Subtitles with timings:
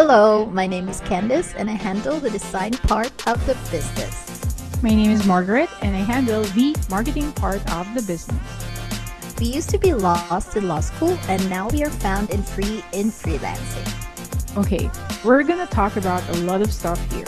[0.00, 4.80] Hello, my name is Candice and I handle the design part of the business.
[4.80, 8.38] My name is Margaret and I handle the marketing part of the business.
[9.40, 12.84] We used to be lost in law school and now we are found in free
[12.92, 14.56] in freelancing.
[14.56, 14.88] Okay,
[15.24, 17.26] we're gonna talk about a lot of stuff here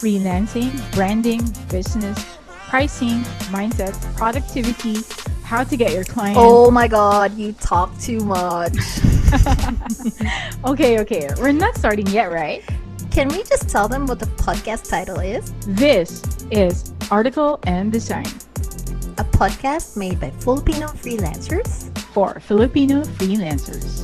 [0.00, 2.18] freelancing, branding, business,
[2.48, 3.22] pricing,
[3.54, 4.96] mindset, productivity,
[5.44, 6.40] how to get your clients.
[6.42, 8.74] Oh my god, you talk too much.
[10.66, 12.64] okay, okay, we're not starting yet, right?
[13.12, 15.52] Can we just tell them what the podcast title is?
[15.66, 18.26] This is Article and Design,
[19.18, 24.02] a podcast made by Filipino freelancers for Filipino freelancers.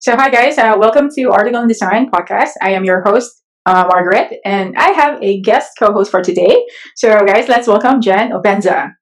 [0.00, 2.58] So, hi guys, uh, welcome to Article and Design podcast.
[2.60, 6.66] I am your host, uh, Margaret, and I have a guest co-host for today.
[6.96, 8.94] So, guys, let's welcome Jen Openza.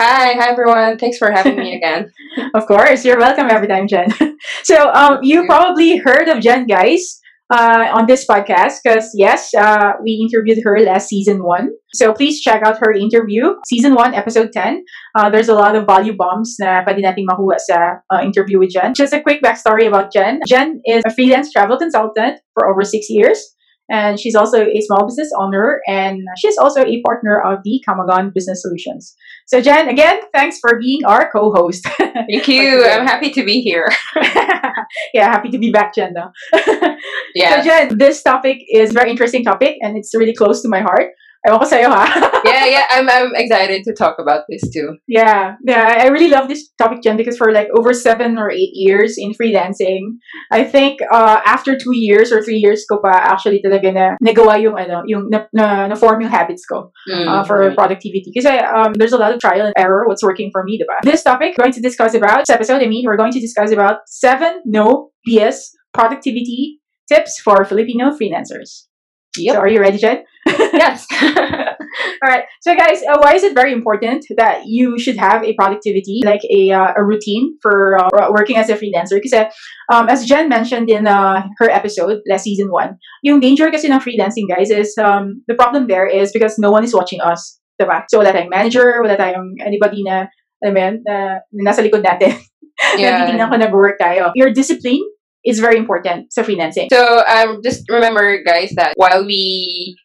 [0.00, 0.96] Hi, hi everyone.
[0.96, 2.10] Thanks for having me again.
[2.54, 4.08] of course, you're welcome every time, Jen.
[4.62, 7.20] so, um, you probably heard of Jen, guys,
[7.52, 11.68] uh, on this podcast because yes, uh, we interviewed her last season one.
[11.92, 14.82] So please check out her interview, season one, episode ten.
[15.14, 18.70] Uh, there's a lot of value bombs na pwede nating makuha sa uh, interview with
[18.70, 18.94] Jen.
[18.96, 20.40] Just a quick backstory about Jen.
[20.48, 23.36] Jen is a freelance travel consultant for over six years
[23.90, 28.32] and she's also a small business owner and she's also a partner of the Kamagon
[28.32, 29.16] Business Solutions.
[29.50, 31.84] So Jen, again, thanks for being our co-host.
[31.98, 32.86] Thank you.
[32.86, 33.88] I'm happy to be here.
[35.12, 36.14] yeah, happy to be back, Jen.
[37.34, 37.56] yeah.
[37.56, 40.80] So Jen, this topic is a very interesting topic and it's really close to my
[40.80, 41.14] heart.
[41.40, 42.04] Ewan ko sa'yo, ha?
[42.44, 42.86] yeah, yeah.
[42.92, 45.00] I'm, I'm excited to talk about this too.
[45.08, 45.96] Yeah, yeah.
[46.04, 49.32] I really love this topic, Jen, because for like over seven or eight years in
[49.32, 50.20] freelancing,
[50.52, 54.60] I think uh, after two years or three years ko pa actually talaga na nagawa
[54.60, 58.28] yung, ano, yung na, na, na form yung habits ko mm, uh, for productivity.
[58.34, 61.00] Because um, there's a lot of trial and error what's working for me, diba?
[61.08, 63.72] This topic, we're going to discuss about, this episode, I mean, we're going to discuss
[63.72, 68.89] about seven no BS productivity tips for Filipino freelancers.
[69.38, 69.54] Yep.
[69.54, 70.24] So are you ready, Jen?
[70.46, 71.06] yes.
[71.22, 72.44] All right.
[72.60, 76.40] So, guys, uh, why is it very important that you should have a productivity, like
[76.50, 79.20] a, uh, a routine for uh, working as a freelancer?
[79.20, 79.34] Because,
[79.92, 84.00] um, as Jen mentioned in uh, her episode last season one, yung danger kasi ng
[84.00, 87.58] freelancing, guys, is um, the problem there is because no one is watching us.
[87.80, 88.04] Diba?
[88.08, 90.26] So, wala tayong manager, wala tayong anybody na,
[90.62, 91.16] alam mo na
[91.52, 92.36] nasa likod natin.
[92.96, 93.28] Yeah.
[93.36, 94.32] na ko nag-work tayo.
[94.32, 95.04] Your discipline
[95.44, 96.88] is very important so freelancing.
[96.92, 99.96] So um, just remember, guys, that while we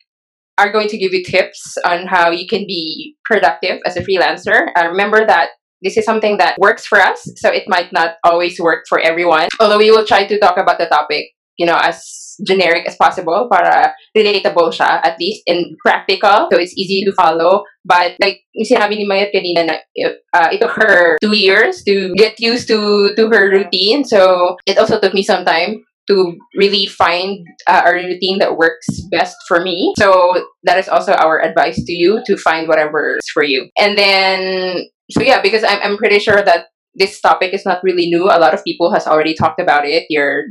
[0.57, 4.67] are going to give you tips on how you can be productive as a freelancer,
[4.77, 5.49] uh, remember that
[5.81, 9.49] this is something that works for us, so it might not always work for everyone.
[9.59, 11.25] Although we will try to talk about the topic,
[11.57, 16.75] you know, as generic as possible para relatable siya at least and practical so it's
[16.75, 19.75] easy to follow but like sinabi ni Mayat kanina na
[20.35, 24.77] uh, it took her two years to get used to to her routine so it
[24.77, 29.61] also took me some time to really find uh, a routine that works best for
[29.61, 29.93] me.
[29.97, 33.69] So that is also our advice to you to find whatever is for you.
[33.77, 38.07] And then, so yeah, because I'm, I'm pretty sure that this topic is not really
[38.07, 38.25] new.
[38.25, 40.05] A lot of people has already talked about it.
[40.09, 40.45] Your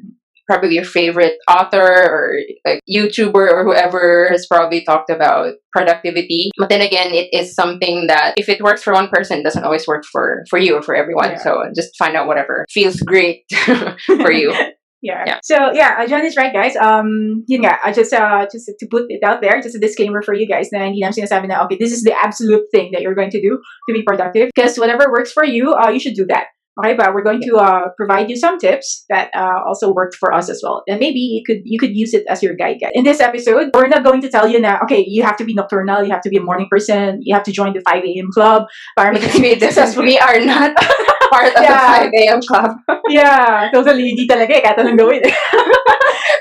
[0.47, 6.51] probably your favorite author or like YouTuber or whoever has probably talked about productivity.
[6.59, 9.65] But then again, it is something that if it works for one person, it doesn't
[9.65, 11.31] always work for for you or for everyone.
[11.31, 11.43] Yeah.
[11.43, 13.45] So just find out whatever feels great
[14.07, 14.55] for you.
[15.05, 15.23] Yeah.
[15.27, 15.39] yeah.
[15.43, 16.77] So yeah, uh, John is right, guys.
[16.77, 20.23] Um, yun nga, I just uh, just to put it out there, just a disclaimer
[20.23, 23.03] for you guys na hindi namin sinasabi na okay, this is the absolute thing that
[23.03, 24.49] you're going to do to be productive.
[24.49, 26.57] Because whatever works for you, uh, you should do that.
[26.75, 30.33] Okay, but we're going to uh, provide you some tips that uh, also worked for
[30.35, 32.83] us as well, and maybe you could you could use it as your guide.
[32.95, 34.81] In this episode, we're not going to tell you now.
[34.83, 37.45] Okay, you have to be nocturnal, you have to be a morning person, you have
[37.45, 38.27] to join the five a.m.
[38.35, 38.67] club.
[38.99, 40.75] We are not
[41.31, 41.71] part of yeah.
[41.71, 42.41] the five a.m.
[42.43, 42.71] club.
[43.09, 44.11] yeah, totally.
[44.19, 45.23] Di talaga eh, kahit gawin.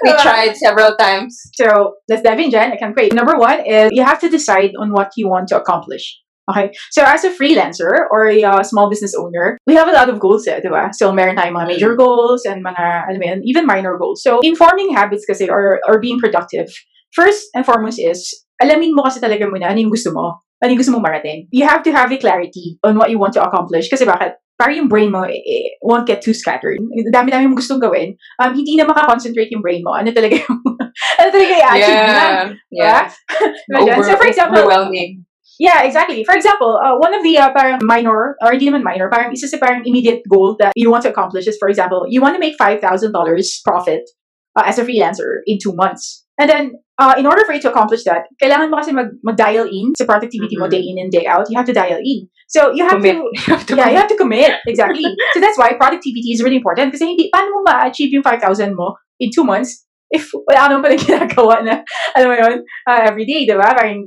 [0.01, 1.37] we tried several times.
[1.53, 2.73] So let's dive in, Jen.
[2.73, 3.13] I can't wait.
[3.13, 6.22] Number one is you have to decide on what you want to accomplish.
[6.51, 6.75] Okay.
[6.91, 10.19] So as a freelancer or a uh, small business owner, we have a lot of
[10.19, 10.91] goals eh, diba?
[10.91, 14.21] So meron tayong mga major goals and mga, alam mo even minor goals.
[14.21, 16.67] So informing habits kasi or, or being productive,
[17.15, 18.27] first and foremost is,
[18.59, 20.43] alamin mo kasi talaga muna ano yung gusto mo.
[20.59, 21.47] Ano yung gusto mo marating.
[21.51, 23.87] You have to have a clarity on what you want to accomplish.
[23.87, 24.39] Kasi bakit?
[24.55, 26.77] Parang yung brain mo eh, eh, won't get too scattered.
[27.11, 28.15] Dami-dami mo gustong gawin.
[28.39, 29.91] Um, hindi na makakoncentrate yung brain mo.
[29.91, 30.59] Ano talaga yung,
[31.19, 32.25] ano talaga yung action yeah, na.
[32.69, 33.03] Yeah.
[33.91, 33.99] yeah.
[34.03, 35.25] so for example, overwhelming
[35.63, 36.27] Yeah, exactly.
[36.27, 39.47] For example, uh, one of the uh, parang minor, or hindi naman minor, parang isa
[39.47, 42.41] sa parang immediate goal that you want to accomplish is, for example, you want to
[42.43, 42.83] make $5,000
[43.63, 44.03] profit
[44.59, 46.27] uh, as a freelancer in two months.
[46.35, 46.63] And then,
[46.99, 50.03] uh, in order for you to accomplish that, kailangan mo kasi mag, mag-dial in sa
[50.03, 50.73] productivity mo Mhm.
[50.75, 51.47] day in and day out.
[51.47, 52.27] You have to dial in.
[52.51, 53.15] So, you have Commit.
[53.15, 54.51] to You have to yeah, you have to commit.
[54.67, 55.07] Exactly.
[55.31, 56.91] so that's why productivity is really important.
[56.91, 60.95] Kasi hindi, paano mo ma-achieve yung 5,000 mo in two months if wala naman pala
[61.09, 61.73] ginagawa na,
[62.13, 62.55] alam mo yun,
[62.85, 63.73] uh, every day, di ba?
[63.73, 63.97] Parang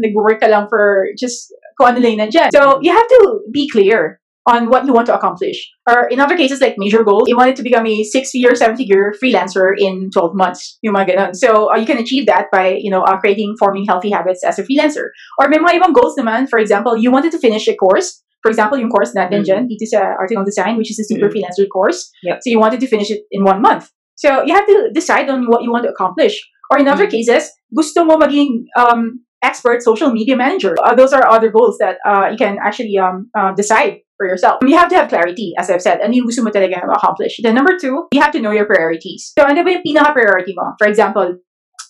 [0.00, 2.50] nag-work ka lang for just kung ano lang nandyan.
[2.54, 5.56] So, you have to be clear on what you want to accomplish.
[5.88, 9.72] Or in other cases, like major goals, you wanted to become a six-figure, seven-figure freelancer
[9.76, 10.76] in 12 months.
[10.82, 11.30] Yung mga ganun.
[11.34, 14.58] So, uh, you can achieve that by, you know, uh, creating, forming healthy habits as
[14.58, 15.16] a freelancer.
[15.40, 16.48] Or may mga ibang goals naman.
[16.48, 18.20] For example, you wanted to finish a course.
[18.44, 19.46] For example, yung course natin Mm.
[19.48, 21.40] dyan, dito sa Article Design, which is a super Mm.
[21.40, 22.12] freelancer course.
[22.28, 22.44] Yep.
[22.44, 23.88] So you wanted to finish it in one month.
[24.20, 26.36] So you have to decide on what you want to accomplish.
[26.68, 27.16] Or in other Mm.
[27.16, 30.74] cases, gusto mo maging um, expert social media manager.
[30.80, 34.64] Uh, those are other goals that uh, you can actually um, uh, decide for yourself.
[34.64, 36.00] You have to have clarity, as I've said.
[36.00, 37.38] Ano yung gusto mo talaga accomplish.
[37.42, 39.36] Then number two, you have to know your priorities.
[39.38, 40.72] So ano ba yung pinaka-priority mo?
[40.78, 41.36] For example,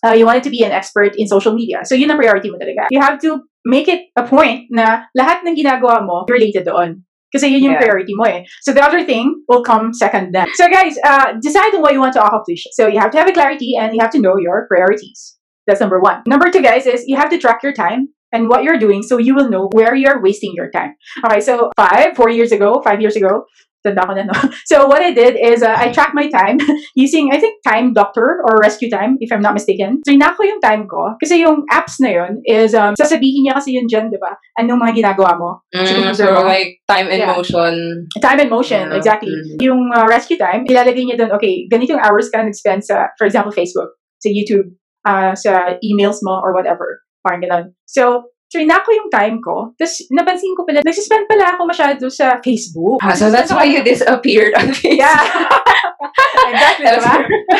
[0.04, 1.84] uh, you wanted to be an expert in social media.
[1.84, 2.88] So yun ang priority mo talaga.
[2.90, 7.04] You have to make it a point na lahat ng ginagawa mo related doon.
[7.34, 7.82] Kasi yun yung Yeah.
[7.82, 8.46] priority mo eh.
[8.62, 10.46] So the other thing will come second then.
[10.54, 12.62] So guys, uh, decide on what you want to accomplish.
[12.78, 15.33] So you have to have a clarity and you have to know your priorities.
[15.66, 16.22] That's number one.
[16.26, 19.16] Number two, guys, is you have to track your time and what you're doing so
[19.18, 20.94] you will know where you're wasting your time.
[21.24, 23.44] Okay, so five, four years ago, five years ago,
[23.84, 24.32] tanda ko na, no?
[24.70, 26.56] So what I did is uh, I tracked my time
[26.96, 30.00] using, I think, Time Doctor or Rescue Time, if I'm not mistaken.
[30.08, 31.14] So ko yung time ko.
[31.20, 34.32] Kasi yung apps na yun is, um, sasabihin niya kasi yun dyan, di ba?
[34.58, 35.50] Anong mga ginagawa mo.
[35.76, 36.48] Mm, so mo.
[36.48, 37.32] like time and Yeah.
[37.36, 38.08] motion.
[38.24, 38.96] Time and motion, Yeah.
[38.98, 39.30] exactly.
[39.32, 39.60] Mhm.
[39.60, 43.52] Yung uh, rescue time, ilalagay niya doon, okay, ganitong hours ka nag-spend sa, for example,
[43.52, 44.72] Facebook, sa YouTube,
[45.06, 47.00] uh, sa emails mo, or whatever.
[47.24, 47.64] Parang ganun.
[47.86, 49.74] So, trinako yung time ko.
[49.74, 53.02] Tapos, napansin ko pala, nagsispend pala ako masyado sa Facebook.
[53.02, 55.02] Ah, so that's why you disappeared on Facebook.
[55.02, 55.18] Yeah.
[56.54, 57.14] exactly, diba?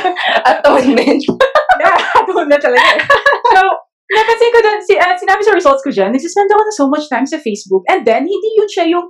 [0.54, 1.20] Atonement.
[1.82, 1.98] yeah,
[2.44, 2.86] na talaga.
[2.94, 3.00] eh.
[3.50, 3.60] So,
[4.12, 7.06] napansin ko doon, si, uh, sinabi sa results ko dyan, nagsispend ako na so much
[7.08, 9.08] time sa Facebook, and then, hindi yun siya yung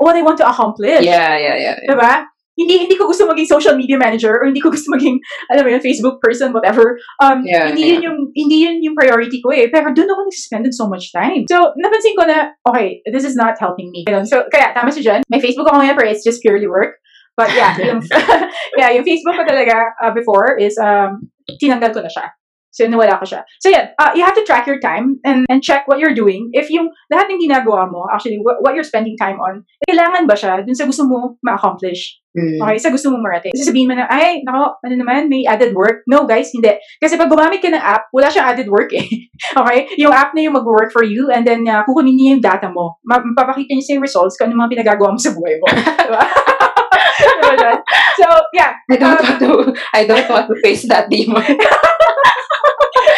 [0.00, 1.04] what I want to accomplish.
[1.04, 1.76] Yeah, yeah, yeah.
[1.78, 1.88] yeah.
[1.92, 2.14] Diba?
[2.60, 5.16] Hindi hindi ko gusto maging social media manager or hindi ko gusto maging
[5.48, 7.00] alam mo yun Facebook person whatever.
[7.24, 9.72] Um Yeah, hindi yun yung hindi yun yung priority ko eh.
[9.72, 11.48] Pero doon ako nag-spend so much time.
[11.48, 14.04] So napansin ko na okay, this is not helping me.
[14.28, 15.24] So kaya tama si Jen.
[15.32, 17.00] May Facebook ako ngayon pero it's just purely work.
[17.40, 18.04] But yeah, yung
[18.80, 22.28] yeah, yung Facebook ko talaga uh, before is um tinanggal ko na siya.
[22.70, 23.42] So, nawala ko siya.
[23.58, 26.50] So, yeah, uh, you have to track your time and, and check what you're doing.
[26.54, 30.38] If yung lahat ng ginagawa mo, actually, what, what you're spending time on, kailangan ba
[30.38, 32.22] siya dun sa gusto mo ma-accomplish?
[32.30, 32.62] Mm.
[32.62, 33.50] Okay, sa gusto mo marating.
[33.58, 36.06] Sasabihin mo na, ay, nako, ano naman, may added work.
[36.06, 36.70] No, guys, hindi.
[37.02, 39.02] Kasi pag gumamit ka ng app, wala siyang added work eh.
[39.58, 39.90] okay?
[39.98, 43.02] Yung app na yung mag-work for you and then uh, kukunin niya yung data mo.
[43.02, 45.66] Ma- Mapapakita niya sa yung results kung ano mga pinagagawa mo sa buhay mo.
[46.06, 46.22] diba?
[47.58, 47.72] diba?
[48.14, 48.78] So, yeah.
[48.86, 49.52] I don't Um, want to.
[49.90, 51.42] I don't want to face that demon.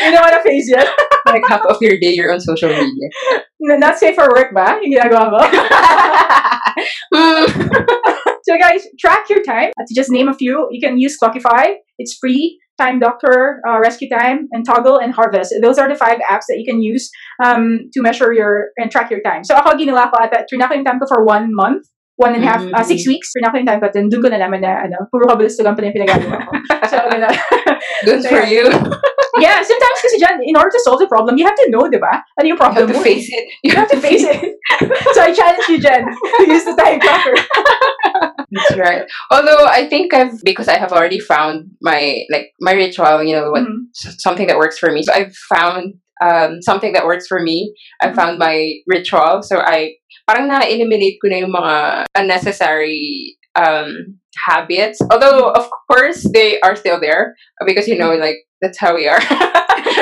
[0.05, 0.89] You don't wanna face it.
[1.27, 3.09] like half of your day, you're on social media.
[3.71, 4.79] N- Not safe for work ba?
[4.83, 5.41] Yung ginagawa mo?
[7.15, 7.47] Mm.
[8.45, 9.71] So guys, track your time.
[9.79, 11.75] To just name a few, you can use Clockify.
[11.99, 12.59] It's free.
[12.77, 15.55] Time Doctor, uh, Rescue Time, and Toggl and Harvest.
[15.63, 17.09] Those are the five apps that you can use
[17.45, 19.45] um, to measure your and track your time.
[19.45, 21.87] So ako ginawa ko ata, trinako yung time ko for one month,
[22.23, 23.35] one and a half, uh, six weeks.
[23.35, 25.91] Trinako yung time ko, then doon ko na naman na, ano, puro kabalistugan pa na
[25.91, 26.53] yung pinagagawa ko.
[26.93, 26.99] So,
[28.07, 28.69] Good for you.
[29.45, 31.99] yeah, sometimes kasi dyan, in order to solve the problem, you have to know, di
[31.99, 32.21] ba?
[32.39, 33.45] Ano yung You have to face it.
[33.65, 34.39] You have to face it.
[35.15, 37.35] so I challenge you, Jen, to use the time tracker.
[38.53, 39.03] That's right.
[39.31, 43.23] Although I think I've because I have already found my like my ritual.
[43.25, 43.89] You know what Mhm.
[43.95, 45.03] something that works for me.
[45.03, 47.75] So I've found um, something that works for me.
[48.03, 48.15] I Mhm.
[48.15, 49.43] found my ritual.
[49.43, 49.97] So I
[50.33, 54.17] parang na-eliminate ko na yung mga unnecessary um,
[54.49, 54.97] habits.
[55.13, 57.37] Although of course they are still there
[57.67, 59.21] because you know like that's how we are.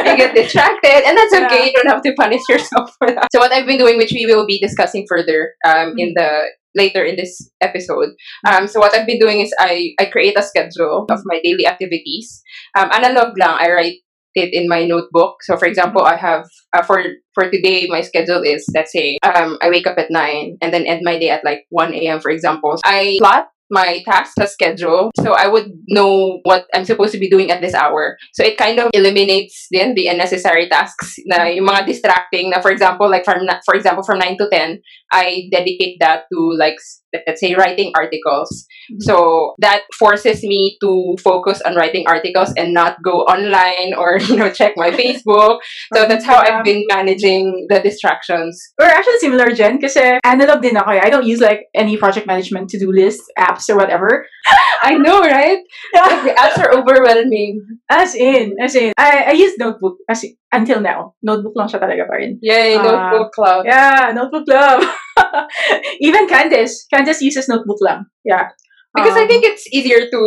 [0.06, 1.66] you get distracted and that's okay.
[1.66, 3.26] You don't have to punish yourself for that.
[3.34, 6.46] So what I've been doing, which we will be discussing further um, in the
[6.76, 8.14] later in this episode.
[8.46, 11.66] Um, so what I've been doing is I, I create a schedule of my daily
[11.66, 12.42] activities.
[12.78, 13.98] Um, analog lang, I write
[14.34, 15.42] it in my notebook.
[15.42, 17.02] So for example, I have uh, for
[17.34, 20.86] for today my schedule is let's say um, I wake up at nine and then
[20.86, 22.20] end my day at like one a.m.
[22.20, 27.12] For example, I plot my tasks as schedule so I would know what I'm supposed
[27.12, 28.16] to be doing at this hour.
[28.32, 32.70] So it kind of eliminates then the unnecessary tasks na yung mga distracting na for
[32.70, 34.80] example like from for example from 9 to 10
[35.12, 36.78] I dedicate that to like
[37.26, 38.66] let's say writing articles.
[39.00, 44.36] So that forces me to focus on writing articles and not go online or you
[44.36, 45.58] know check my Facebook.
[45.94, 48.60] So that's how I've been managing the distractions.
[48.78, 51.00] We're actually similar, Jen, kasi analog din ako eh.
[51.02, 54.24] I don't use like any project management to-do list apps apps or whatever.
[54.82, 55.60] I know, right?
[55.92, 57.60] Like, the apps are overwhelming.
[57.90, 61.12] As in, as in, I, I use notebook as in, until now.
[61.22, 62.38] Notebook lang siya talaga pa rin.
[62.40, 62.82] Yay, Ah.
[62.82, 63.66] notebook club.
[63.68, 64.80] Yeah, notebook club.
[66.00, 66.88] Even Candice.
[66.88, 68.06] Candice uses notebook lang.
[68.24, 68.48] Yeah.
[68.96, 70.20] Because I Um, think it's easier to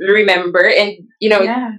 [0.00, 1.76] remember and you know yeah.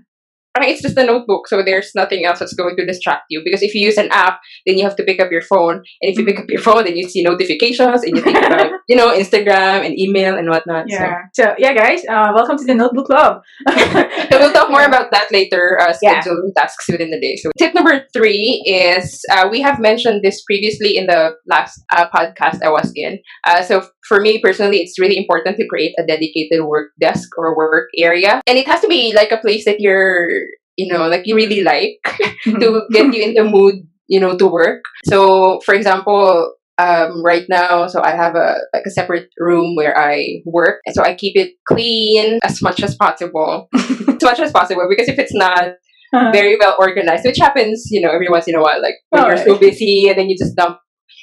[0.54, 3.62] Parang it's just a notebook so there's nothing else that's going to distract you because
[3.62, 6.18] if you use an app then you have to pick up your phone and if
[6.18, 9.12] you pick up your phone then you see notifications and you think about you know
[9.18, 11.22] instagram and email and whatnot Yeah.
[11.34, 13.42] So, yeah, guys, uh, welcome to the notebook club.
[13.70, 16.22] so we'll talk more about that later uh, Yeah.
[16.58, 20.98] tasks within the day so tip number three is uh, we have mentioned this previously
[20.98, 25.18] in the last uh, podcast i was in uh, so for me personally it's really
[25.18, 28.42] important to create a dedicated work desk or work area.
[28.48, 30.30] And it has to be like a place that you're
[30.78, 32.00] you know like you really like
[32.44, 33.76] to get you in the mood,
[34.08, 34.84] you know, to work.
[35.06, 39.98] So, for example, um, right now, so I have a like a separate room where
[39.98, 44.52] I work, and so I keep it clean as much as possible, as much as
[44.52, 44.88] possible.
[44.90, 45.76] Because if it's not
[46.12, 49.28] very well organized, which happens, you know, every once in a while, like when Oh,
[49.28, 50.80] you're so busy and then you just dump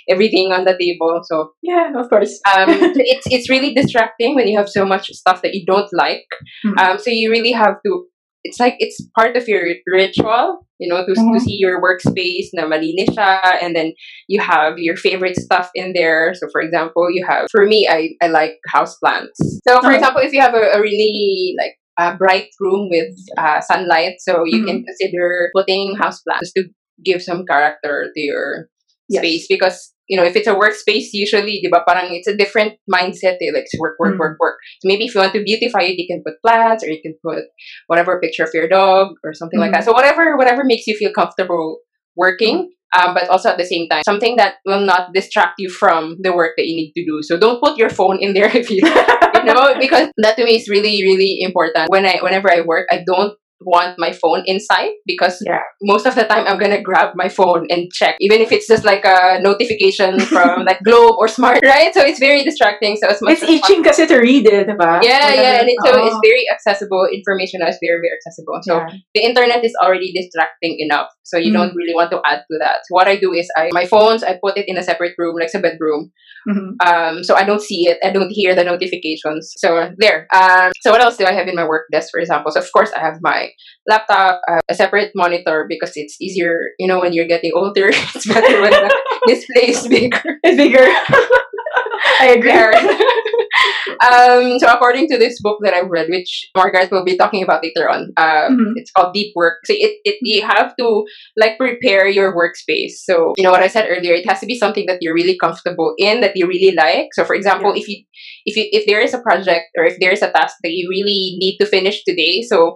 [0.08, 1.20] everything on the table.
[1.24, 2.40] So yeah, of course.
[2.56, 5.90] um, so it's it's really distracting when you have so much stuff that you don't
[5.92, 6.26] like.
[6.64, 6.78] Mhm.
[6.78, 8.06] Um, so you really have to.
[8.44, 11.40] It's like it's part of your ritual, you know, to, to Mhm.
[11.40, 13.92] see your workspace na malinis siya, and then
[14.28, 16.32] you have your favorite stuff in there.
[16.34, 19.36] So, for example, you have for me, I I like house plants.
[19.66, 19.98] So, for Okay.
[19.98, 24.44] example, if you have a, a really like a bright room with uh, sunlight, so
[24.46, 26.70] you can consider putting house plants to
[27.04, 28.68] give some character to your
[29.08, 29.20] Yes.
[29.22, 32.74] space because you know if it's a workspace usually di ba parang it's a different
[32.90, 34.20] mindset eh, like it's work work Mm.
[34.20, 36.88] work work so maybe if you want to beautify it you can put plants or
[36.88, 37.44] you can put
[37.86, 39.80] whatever picture of your dog or something like Mm.
[39.80, 41.78] that so whatever whatever makes you feel comfortable
[42.16, 46.16] working um, but also at the same time something that will not distract you from
[46.24, 48.70] the work that you need to do so don't put your phone in there if
[48.70, 52.60] you you know because that to me is really really important when i whenever i
[52.64, 55.60] work i don't want my phone inside because Yeah.
[55.82, 58.84] most of the time I'm gonna grab my phone and check, even if it's just
[58.84, 61.92] like a notification from like Globe or Smart, right?
[61.94, 62.96] So it's very distracting.
[62.96, 65.02] So as much It's as itching kasi to read it, diba?
[65.02, 67.08] Yeah, yeah, and it, so it's very accessible.
[67.12, 68.58] Information is very, very accessible.
[68.62, 68.88] So yeah.
[69.14, 71.58] the internet is already distracting enough, so you Mm.
[71.58, 72.86] don't really want to add to that.
[72.86, 75.34] So what I do is I my phones I put it in a separate room,
[75.38, 76.12] like a bedroom,
[76.48, 76.76] Mhm.
[76.84, 79.52] um, so I don't see it, I don't hear the notifications.
[79.58, 80.26] So there.
[80.32, 82.52] Um, so what else do I have in my work desk, for example?
[82.52, 83.47] So of course I have my
[83.86, 86.58] laptop, uh, a separate monitor because it's easier.
[86.78, 90.38] You know, when you're getting older, it's better when the display is bigger.
[90.42, 90.86] It's bigger.
[92.20, 92.52] I agree.
[93.98, 97.62] Um, so according to this book that I've read, which Margaret will be talking about
[97.62, 98.72] later on, uh, Mhm.
[98.76, 99.58] it's called Deep Work.
[99.66, 101.04] So it, it you have to
[101.36, 103.02] like prepare your workspace.
[103.02, 105.36] So you know what I said earlier, it has to be something that you're really
[105.38, 107.08] comfortable in, that you really like.
[107.14, 108.04] So for example, if you
[108.46, 110.88] if you if there is a project or if there is a task that you
[110.88, 112.74] really need to finish today, so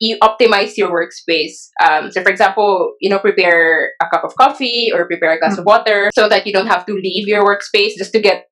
[0.00, 1.68] you optimize your workspace.
[1.84, 5.58] Um, so, for example, you know, prepare a cup of coffee or prepare a glass
[5.58, 8.46] of water so that you don't have to leave your workspace just to get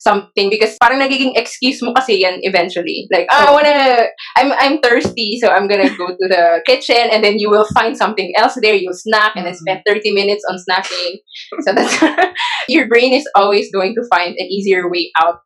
[0.00, 3.08] something because parang nagiging excuse mo kasi yan eventually.
[3.12, 7.22] Like, ah, I wanna, I'm, I'm thirsty, so I'm gonna go to the kitchen and
[7.22, 8.74] then you will find something else there.
[8.74, 11.20] You'll snack and then spend 30 minutes on snacking.
[11.60, 11.96] So that's,
[12.68, 15.40] your brain is always going to find an easier way out.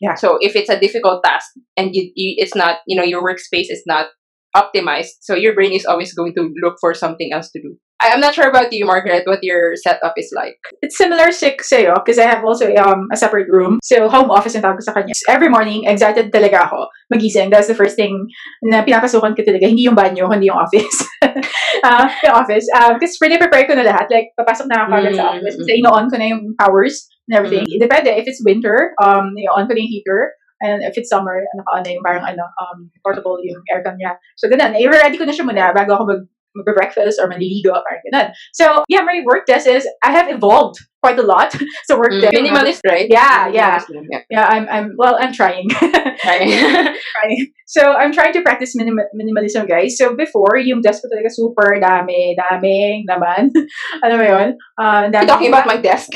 [0.00, 0.14] Yeah.
[0.14, 3.72] So if it's a difficult task and you, you it's not, you know, your workspace
[3.72, 4.08] is not
[4.56, 7.76] optimized, so your brain is always going to look for something else to do.
[8.00, 10.56] I, I'm not sure about you, Margaret, what your setup is like.
[10.84, 13.80] It's similar sa sa'yo because I have also um, a separate room.
[13.80, 15.16] So, home office ang tawag ko sa kanya.
[15.32, 17.48] Every morning, excited talaga ako magising.
[17.48, 18.28] That's the first thing
[18.68, 19.64] na pinapasukan ko talaga.
[19.64, 21.08] Hindi yung banyo, hindi yung office.
[21.88, 22.68] uh, yung office.
[22.76, 24.12] Uh, because pre-prepare ko na lahat.
[24.12, 25.56] Like, papasok na ako agad sa Mm, office.
[25.56, 27.64] mm, Kasi ino-on ko na yung powers and everything.
[27.80, 28.12] Depende.
[28.12, 30.36] If it's winter, um, i-on ko na yung heater.
[30.60, 34.16] And if it's summer, naka-on na yung parang ano, um, portable yung aircon niya.
[34.36, 34.72] So, ganun.
[34.76, 36.22] I-ready ko na siya muna bago ako mag
[36.56, 38.28] mag-breakfast or maliligo, parang ganun.
[38.56, 41.52] So, yeah, my work desk is, I have evolved quite a lot.
[41.84, 42.32] so, work desk.
[42.32, 43.06] Minimalist, right?
[43.08, 43.78] Yeah, yeah.
[43.80, 44.20] Minimalist, yeah.
[44.30, 45.68] Yeah, I'm, I'm, well, I'm trying.
[46.16, 47.52] Trying.
[47.66, 49.98] So, I'm trying to practice minim- minimalism, guys.
[49.98, 53.52] So, before, yung desk ko talaga super dami, daming naman.
[54.02, 54.48] ano ba yun?
[54.80, 56.08] Uh, You're talking about my desk.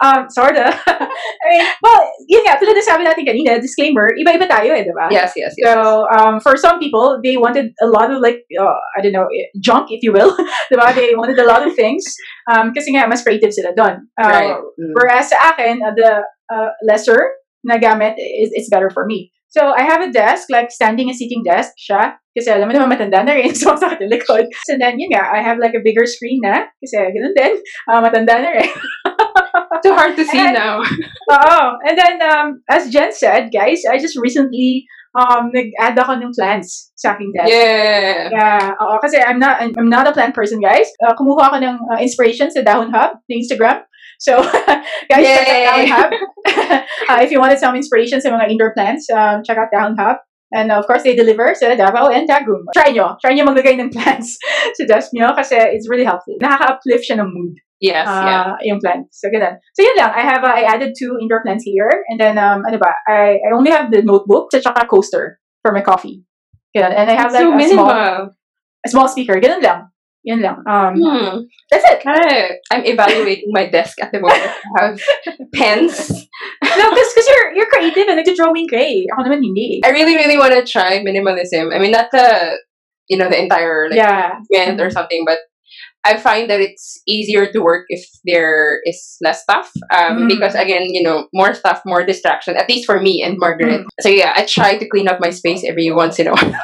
[0.00, 0.70] um, sorta.
[1.40, 4.92] I mean, well, yun nga, tulad na sabi natin kanina, disclaimer, iba-iba tayo eh, di
[4.94, 5.08] ba?
[5.10, 5.66] yes, yes, yes.
[5.66, 9.28] So, um, for some people, they wanted a lot of like, uh, I don't know,
[9.60, 10.36] junk, if you will.
[10.72, 10.94] diba?
[10.94, 12.04] They wanted a lot of things.
[12.50, 14.06] Um, kasi nga, mas creative sila doon.
[14.20, 14.56] Uh, right.
[14.78, 14.92] Mm.
[14.94, 19.32] Whereas sa akin, uh, the uh, lesser na gamit is it's better for me.
[19.50, 22.14] So, I have a desk, like standing and sitting desk siya.
[22.30, 24.46] Kasi alam mo naman matanda na rin, so sakit yung likod.
[24.62, 26.70] So then, yun nga, I have like a bigger screen na.
[26.78, 27.58] Kasi ganun din,
[27.90, 28.70] uh, matanda na rin.
[29.84, 30.82] Too hard to see And- now.
[31.30, 34.84] Oh, and then um, as Jen said, guys, I just recently
[35.14, 37.50] um nag-add ako ng plants sa aking desk.
[37.50, 38.30] Yeah.
[38.30, 40.90] Yeah, oo, kasi I'm not I'm not a plant person, guys.
[41.02, 43.86] Uh, kumuha ako ng uh, inspiration sa Dahon Hub na Instagram.
[44.20, 44.36] So,
[45.10, 45.86] guys, check out Yay!
[45.88, 46.10] Hub.
[47.08, 50.20] uh, if you wanted some inspiration sa mga indoor plants, um, check out Dahon Hub.
[50.52, 52.66] And of course, they deliver sa Davao and Tagum.
[52.74, 53.14] Try nyo.
[53.22, 54.38] Try nyo maglagay ng plants
[54.90, 56.34] desk nyo kasi it's really helpful.
[56.42, 57.54] Nakaka-uplift siya ng mood.
[57.80, 58.52] Yes, yeah.
[58.52, 59.24] uh, yung plants.
[59.24, 59.56] So, ganun.
[59.72, 60.12] So, yun lang.
[60.12, 61.88] I have, uh, I added two indoor plants here.
[62.12, 62.92] And then, um, ano ba?
[63.08, 66.20] I, I only have the notebook at saka coaster for my coffee.
[66.76, 66.92] Ganun.
[66.92, 68.30] And I have like so a small, minimal.
[68.84, 69.40] a small speaker.
[69.40, 69.89] Ganun lang.
[70.22, 70.60] Yun lang.
[70.68, 71.48] Um, Hmm.
[71.70, 72.00] That's it.
[72.04, 74.52] Kinda, I'm evaluating my desk at the moment.
[74.76, 75.00] I have
[75.54, 75.96] pens.
[76.60, 79.08] No, because cause you're, you're creative and nagdo-drawing ka eh.
[79.16, 79.80] Ako naman hindi.
[79.84, 81.72] I really, really want to try minimalism.
[81.74, 82.58] I mean, not the,
[83.08, 84.36] you know, the entire like yeah.
[84.50, 85.38] event or something, but
[86.04, 89.70] I find that it's easier to work if there is less stuff.
[89.92, 90.28] Um, Mm.
[90.28, 92.56] because again, you know, more stuff, more distraction.
[92.56, 93.84] At least for me and Margaret.
[94.00, 96.56] So yeah, I try to clean up my space every once in a while.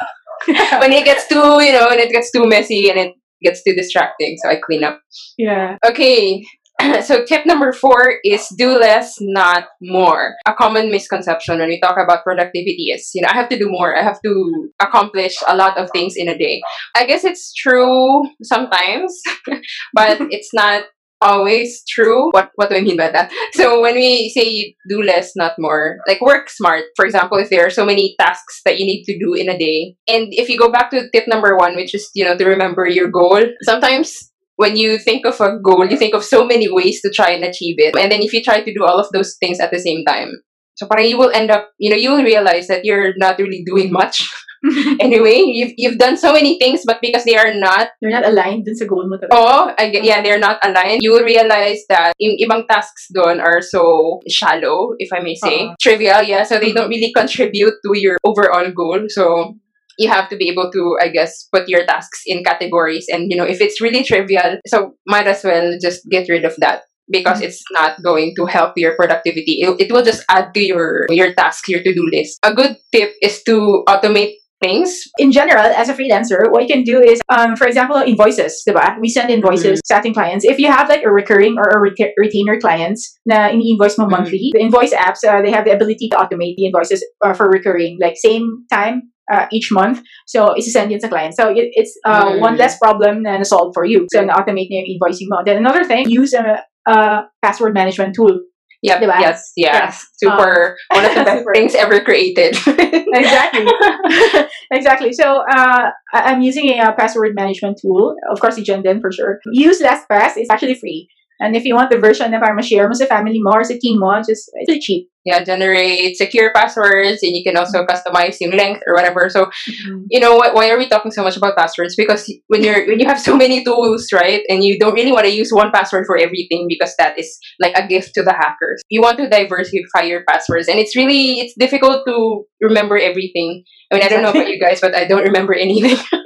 [0.81, 3.73] when it gets too, you know, when it gets too messy and it gets too
[3.75, 5.01] distracting, so I clean up.
[5.37, 5.77] Yeah.
[5.85, 6.45] Okay.
[7.01, 10.35] So tip number four is do less, not more.
[10.45, 13.67] A common misconception when we talk about productivity is, you know, I have to do
[13.67, 13.97] more.
[13.97, 16.61] I have to accomplish a lot of things in a day.
[16.95, 19.19] I guess it's true sometimes,
[19.95, 20.83] but it's not
[21.21, 22.29] always true.
[22.31, 23.31] What what do I mean by that?
[23.53, 26.85] So when we say do less, not more, like work smart.
[26.95, 29.57] For example, if there are so many tasks that you need to do in a
[29.57, 32.45] day, and if you go back to tip number one, which is you know to
[32.45, 36.67] remember your goal, sometimes when you think of a goal, you think of so many
[36.69, 37.95] ways to try and achieve it.
[37.95, 40.33] And then if you try to do all of those things at the same time,
[40.75, 43.63] so parang you will end up, you know, you will realize that you're not really
[43.65, 44.21] doing much.
[44.99, 48.65] anyway, you've, you've done so many things, but because they are not, You're not aligned
[48.65, 49.31] dun sa goal mo talaga.
[49.31, 53.61] oh, I yeah, they're not aligned, you will realize that yung ibang tasks doon are
[53.61, 55.67] so shallow, if I may say.
[55.67, 55.75] Uh-uh.
[55.81, 59.05] Trivial, yeah, so they don't really contribute to your overall goal.
[59.09, 59.55] So
[59.97, 63.07] you have to be able to, I guess, put your tasks in categories.
[63.09, 66.55] And, you know, if it's really trivial, so might as well just get rid of
[66.59, 67.47] that because mm-hmm.
[67.47, 69.61] it's not going to help your productivity.
[69.61, 72.37] It, it will just add to your, your task, your to-do list.
[72.43, 75.03] A good tip is to automate things.
[75.19, 78.97] in general, as a freelancer, what you can do is, um, for example, invoices, diba?
[78.99, 80.45] We send invoices sa ating clients.
[80.45, 84.11] If you have like a recurring or a reta- retainer clients na ini-invoice mo Mhm.
[84.11, 87.49] monthly, the invoice apps, uh, they have the ability to automate the invoices uh, for
[87.49, 90.01] recurring, like same time uh, each month.
[90.25, 91.35] So, isa-send yun sa client.
[91.35, 92.39] So, it, it's uh, Mm.
[92.41, 94.07] one less problem na na-solve for you.
[94.13, 95.43] So, na-automate na yung invoicing mo.
[95.45, 98.39] Then, another thing, use a, a password management tool.
[98.83, 99.19] Yep, Diba?
[99.19, 100.05] yes, yes.
[100.21, 100.29] Yeah.
[100.29, 102.55] Super, one of the best things ever created.
[103.13, 103.65] exactly
[104.71, 108.65] exactly so uh, i'm using a, uh, password management tool of course you
[109.01, 111.07] for sure use lastpass it's actually free
[111.39, 113.75] and if you want the version na parang share mo sa family mo or sa
[113.79, 117.91] team mo just it's cheap yeah, generate secure passwords and you can also mm-hmm.
[117.91, 119.27] customize yung length or whatever.
[119.27, 120.03] So, mm-hmm.
[120.09, 121.97] you know, why, why are we talking so much about passwords?
[121.97, 125.25] Because when you're when you have so many tools, right, and you don't really want
[125.25, 128.81] to use one password for everything because that is like a gift to the hackers.
[128.87, 133.65] You want to diversify your passwords, and it's really it's difficult to remember everything.
[133.91, 135.97] I mean, I don't know about you guys, but I don't remember anything.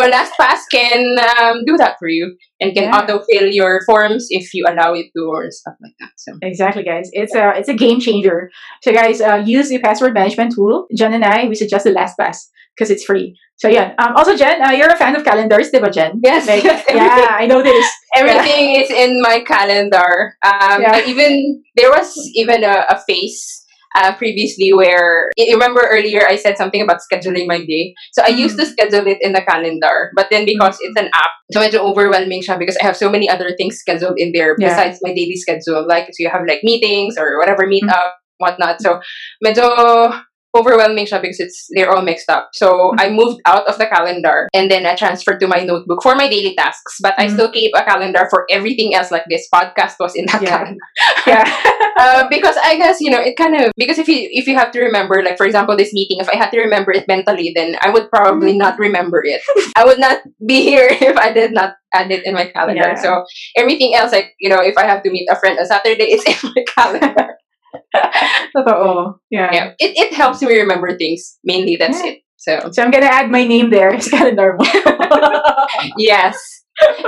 [0.00, 2.96] so LastPass can um, do that for you and can Yeah.
[3.00, 6.10] autofill your forms if you allow it to or stuff like that.
[6.16, 8.50] So exactly guys it's a it's a game changer
[8.82, 12.38] so guys uh, use the password management tool jen and i we suggest the lastpass
[12.76, 15.92] because it's free so yeah um, also jen uh, you're a fan of calendars diba
[15.92, 17.86] jen yes, like, yeah i know this
[18.16, 20.34] Everything is in my calendar.
[20.44, 20.98] Um, Yeah.
[21.06, 23.59] Even there was even a, a phase
[23.96, 27.94] uh, previously where you remember earlier I said something about scheduling my day.
[28.12, 28.70] So I used to mm.
[28.70, 30.86] schedule it in the calendar, but then because mm.
[30.88, 34.18] it's an app, so medyo overwhelming siya because I have so many other things scheduled
[34.18, 34.68] in there Yeah.
[34.70, 35.86] besides my daily schedule.
[35.86, 38.38] Like so you have like meetings or whatever meetup, mm.
[38.38, 38.80] whatnot.
[38.80, 39.00] So
[39.44, 40.22] medyo
[40.56, 42.50] overwhelming siya because it's they're all mixed up.
[42.52, 46.14] So I moved out of the calendar and then I transferred to my notebook for
[46.14, 46.98] my daily tasks.
[47.00, 47.34] But I Mhm.
[47.34, 49.10] still keep a calendar for everything else.
[49.10, 50.50] Like this podcast was in that Yeah.
[50.58, 50.84] calendar.
[51.26, 51.46] yeah
[52.00, 54.72] Uh, because I guess you know it kind of because if you if you have
[54.72, 57.76] to remember like for example this meeting if I had to remember it mentally then
[57.84, 59.42] I would probably not remember it.
[59.76, 62.96] I would not be here if I did not add it in my calendar.
[62.96, 63.00] Yeah.
[63.00, 63.24] So
[63.56, 66.24] everything else like you know if I have to meet a friend on Saturday it's
[66.24, 67.36] in my calendar.
[68.56, 69.18] Totoo.
[69.30, 71.76] yeah yeah, it it helps me remember things mainly.
[71.76, 72.10] That's Yeah.
[72.12, 72.18] it.
[72.40, 74.64] So so i'm gonna add my name there It's kind of normal.
[75.96, 76.36] yes,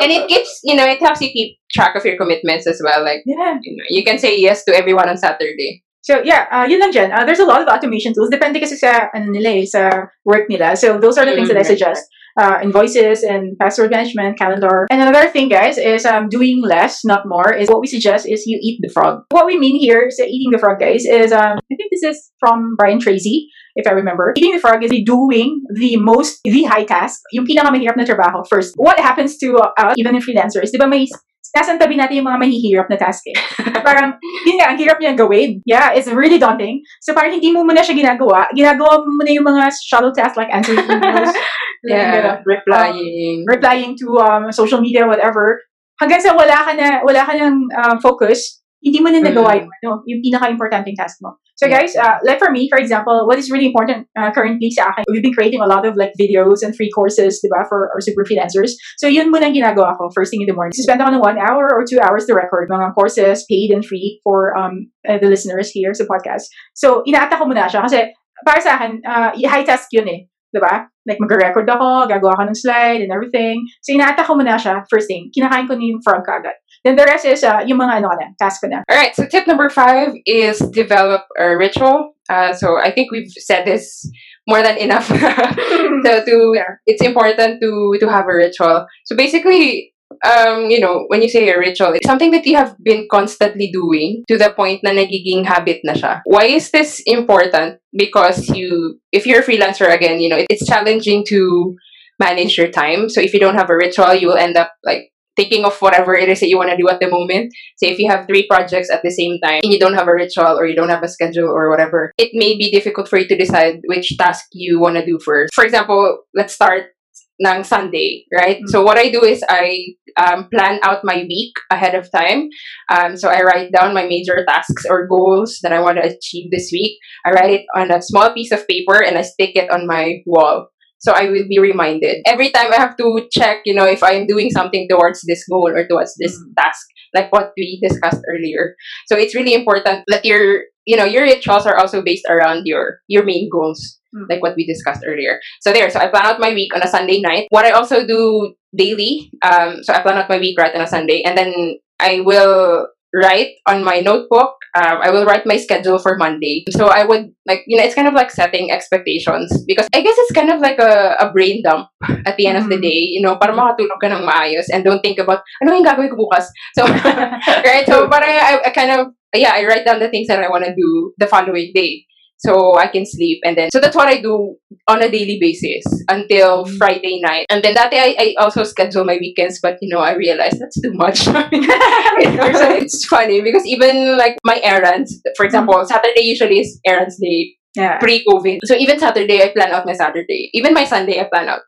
[0.00, 3.02] and it keeps you know it helps you keep track of your commitments as well.
[3.04, 5.82] Like yeah you know you can say yes to everyone on Saturday.
[6.02, 7.14] So yeah, uh, yun lang dyan.
[7.14, 8.26] Uh, there's a lot of automation tools.
[8.26, 10.74] Depende kasi sa, ano nila eh, sa work nila.
[10.74, 12.02] So those are the things that I Mm, right, suggest.
[12.38, 14.86] Uh, invoices and password management, calendar.
[14.90, 17.52] And another thing, guys, is um, doing less, not more.
[17.52, 19.24] Is what we suggest is you eat the frog.
[19.30, 22.30] What we mean here, is eating the frog, guys, is um, I think this is
[22.40, 24.32] from Brian Tracy, if I remember.
[24.36, 28.74] Eating the frog is doing the most, the high task, yung pinakamahirap na trabaho first.
[28.76, 31.06] What happens to uh, even in freelancers, di ba may
[31.52, 33.36] nasa tabi natin yung mga mahihirap na task eh.
[33.86, 34.16] parang,
[34.48, 35.60] yun nga, ang hirap niya gawin.
[35.68, 36.80] Yeah, it's really daunting.
[37.04, 38.48] So parang hindi mo muna siya ginagawa.
[38.56, 41.34] Ginagawa mo muna yung mga shallow tasks like answering emails,
[41.82, 43.42] Yeah, replying.
[43.42, 45.58] replying to um, social media, whatever.
[45.98, 49.70] Hanggang sa wala ka na, wala ka ng um, focus, hindi mo na nagawa yung,
[49.70, 51.41] ano, yung pinaka-importanting task mo.
[51.60, 51.84] So Yeah.
[51.84, 55.04] guys, uh, like for me, for example, what is really important uh, currently sa akin,
[55.12, 58.00] we've been creating a lot of like videos and free courses, di ba, for our
[58.00, 58.72] super freelancers.
[58.96, 60.72] So yun muna ang ginagawa ko first thing in the morning.
[60.72, 63.84] So spend ako ng one hour or two hours to record mga courses, paid and
[63.84, 66.48] free for um uh, the listeners here sa podcast.
[66.72, 68.10] So inaata ko muna siya kasi
[68.42, 70.26] para sa akin, uh, high task yun eh.
[70.52, 70.84] Di ba?
[71.08, 73.64] Like mag-record ako, gagawa ko ng slide and everything.
[73.82, 75.32] So inaata ko muna siya first thing.
[75.32, 76.56] Kinakain ko na yung frog kagad.
[76.84, 78.82] Then the rest is uh, yung mga ano ko na, task ko na.
[78.90, 79.14] All right.
[79.14, 82.14] So tip number five is develop a ritual.
[82.28, 84.02] Uh, so I think we've said this
[84.48, 85.06] more than enough.
[86.04, 86.82] so to yeah.
[86.86, 88.86] it's important to to have a ritual.
[89.06, 89.92] So basically,
[90.26, 93.70] um, you know, when you say a ritual, it's something that you have been constantly
[93.70, 96.20] doing to the point na nagiging habit na siya.
[96.26, 97.78] Why is this important?
[97.94, 101.74] Because you, if you're a freelancer again, you know, it- it's challenging to
[102.18, 103.08] manage your time.
[103.08, 106.14] So if you don't have a ritual, you will end up like thinking of whatever
[106.14, 107.52] it is that you want to do at the moment.
[107.76, 110.14] Say if you have three projects at the same time and you don't have a
[110.14, 113.28] ritual or you don't have a schedule or whatever, it may be difficult for you
[113.28, 115.54] to decide which task you want to do first.
[115.54, 116.92] For example, let's start
[117.40, 118.58] ng Sunday, right?
[118.58, 118.68] Mm.
[118.68, 122.48] So what I do is I um, plan out my week ahead of time.
[122.90, 126.50] Um, so I write down my major tasks or goals that I want to achieve
[126.50, 126.98] this week.
[127.24, 130.22] I write it on a small piece of paper and I stick it on my
[130.26, 130.68] wall.
[131.02, 134.26] So I will be reminded every time I have to check, you know, if I'm
[134.26, 136.54] doing something towards this goal or towards this Mm.
[136.56, 138.74] task, like what we discussed earlier.
[139.10, 143.02] So it's really important that your, you know, your rituals are also based around your
[143.10, 144.30] your main goals, Mm.
[144.30, 145.40] like what we discussed earlier.
[145.60, 147.46] So there, so I plan out my week on a Sunday night.
[147.50, 150.86] What I also do daily, um, so I plan out my week right on a
[150.86, 151.50] Sunday, and then
[151.98, 154.61] I will write on my notebook.
[154.72, 156.64] Um, I will write my schedule for Monday.
[156.72, 160.16] So I would like, you know, it's kind of like setting expectations because I guess
[160.16, 161.88] it's kind of like a, a brain dump
[162.24, 162.82] at the end of the Mhm.
[162.88, 166.08] day, you know, para makatulog ka ng maayos and don't think about, ano yung gagawin
[166.08, 166.48] ko bukas?
[166.72, 166.88] So,
[167.68, 167.84] right?
[167.84, 170.64] So, I, I, I kind of, yeah, I write down the things that I want
[170.64, 172.06] to do the following day.
[172.42, 174.56] So I can sleep and then, so that's what I do
[174.88, 176.76] on a daily basis until Mm.
[176.76, 177.46] Friday night.
[177.50, 180.58] And then that day I, I also schedule my weekends, but you know, I realized
[180.60, 181.26] that's too much.
[181.26, 186.80] You know, so it's funny because even like my errands, for example, Saturday usually is
[186.86, 187.98] errands day yeah.
[187.98, 188.58] pre-COVID.
[188.64, 190.50] So even Saturday, I plan out my Saturday.
[190.52, 191.62] Even my Sunday, I plan out.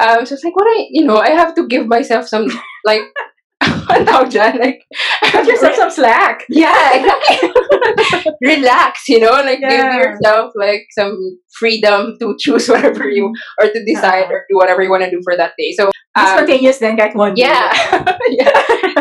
[0.00, 2.46] Um, so it's like, what I, you know, I have to give myself some,
[2.84, 3.02] like,
[3.90, 4.58] ano tawag dyan?
[4.60, 4.86] Like,
[5.22, 6.44] I have Give yourself some slack.
[6.48, 7.50] yeah, exactly.
[8.42, 9.70] Relax, you know, like Yeah.
[9.70, 14.82] give yourself like some freedom to choose whatever you or to decide or do whatever
[14.82, 15.72] you want to do for that day.
[15.76, 17.70] So um, spontaneous then kahit one yeah.
[18.30, 18.52] yeah.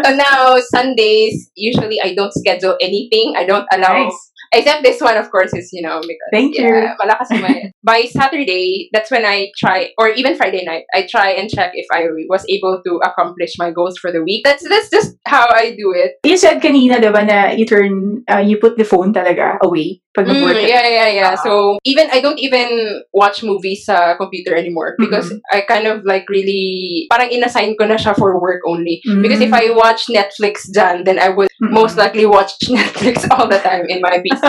[0.06, 3.34] So now Sundays, usually I don't schedule anything.
[3.38, 4.32] I don't allow Nice.
[4.54, 6.66] Except this one of course is, you know, because Thank you.
[6.68, 11.32] yeah, malakas may- By Saturday, that's when I try or even Friday night, I try
[11.32, 14.44] and check if I was able to accomplish my goals for the week.
[14.44, 16.20] That's that's just how I do it.
[16.28, 20.26] You said kanina, diba, na you turn, uh, you put the phone talaga away pag
[20.28, 21.36] Mm, yeah, yeah, yeah.
[21.38, 21.42] Ah.
[21.46, 25.40] So even I don't even watch movies sa computer anymore because Mhm.
[25.54, 29.00] I kind of like really parang inassign ko na siya for work only.
[29.06, 29.22] Mm.
[29.22, 31.72] Because if I watch Netflix dyan, then I would Mm-mm.
[31.74, 34.42] most likely watch Netflix all the time in my PC.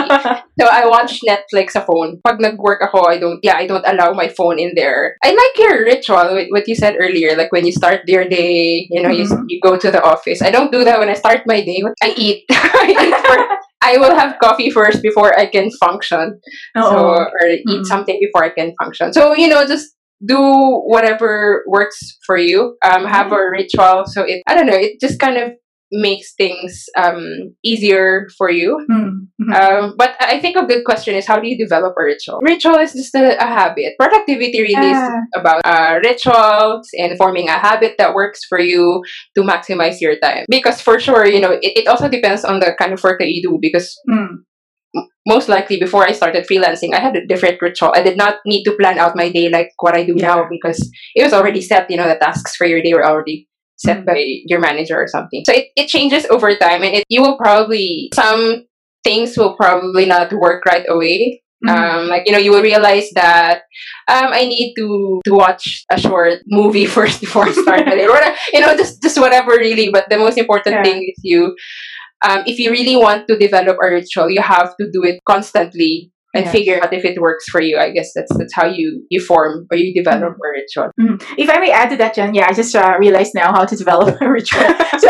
[0.59, 2.21] so I watch Netflix sa phone.
[2.25, 5.15] Pag nag-work ako, I don't, yeah, I don't allow my phone in there.
[5.23, 8.85] I like your ritual, with what you said earlier, like when you start your day,
[8.89, 9.45] you know, you, Mhm.
[9.49, 10.41] you go to the office.
[10.41, 11.81] I don't do that when I start my day.
[12.03, 12.45] I eat.
[12.51, 13.15] I eat
[13.81, 16.39] I will have coffee first before I can function.
[16.75, 17.85] So, or eat Mhm.
[17.85, 19.13] something before I can function.
[19.13, 20.37] So, you know, just do
[20.85, 22.75] whatever works for you.
[22.83, 24.03] Um, have a ritual.
[24.05, 25.55] So it, I don't know, it just kind of
[25.91, 28.77] makes things um easier for you.
[28.89, 29.27] Mm.
[29.41, 29.53] Mhm.
[29.55, 32.39] Um, but I think a good question is how do you develop a ritual?
[32.41, 33.93] Ritual is just a, a habit.
[33.97, 35.07] Productivity really Yeah.
[35.07, 39.01] is about uh, rituals and forming a habit that works for you
[39.35, 40.45] to maximize your time.
[40.49, 43.29] Because for sure, you know, it, it also depends on the kind of work that
[43.29, 43.57] you do.
[43.61, 44.43] Because Mm.
[45.27, 47.93] most likely before I started freelancing, I had a different ritual.
[47.95, 50.79] I did not need to plan out my day like what I do now because
[51.15, 51.89] it was already set.
[51.89, 53.47] You know, the tasks for your day were already
[53.79, 54.05] set Mm.
[54.05, 55.43] by your manager or something.
[55.45, 58.65] So it, it changes over time, and it you will probably some
[59.03, 61.41] things will probably not work right away.
[61.65, 61.71] Mhm.
[61.75, 63.63] Um, like you know, you will realize that
[64.07, 67.99] um, I need to to watch a short movie first before I start it.
[68.07, 69.89] Or whatever, you know, just just whatever really.
[69.91, 70.83] But the most important Yeah.
[70.83, 71.55] thing is you.
[72.23, 76.11] Um, if you really want to develop a ritual, you have to do it constantly
[76.33, 77.77] and figure out if it works for you.
[77.77, 80.91] I guess that's that's how you you form or you develop a ritual.
[81.37, 83.75] If I may add to that, Jen, yeah, I just uh, realized now how to
[83.75, 84.61] develop a ritual.
[84.99, 85.09] so,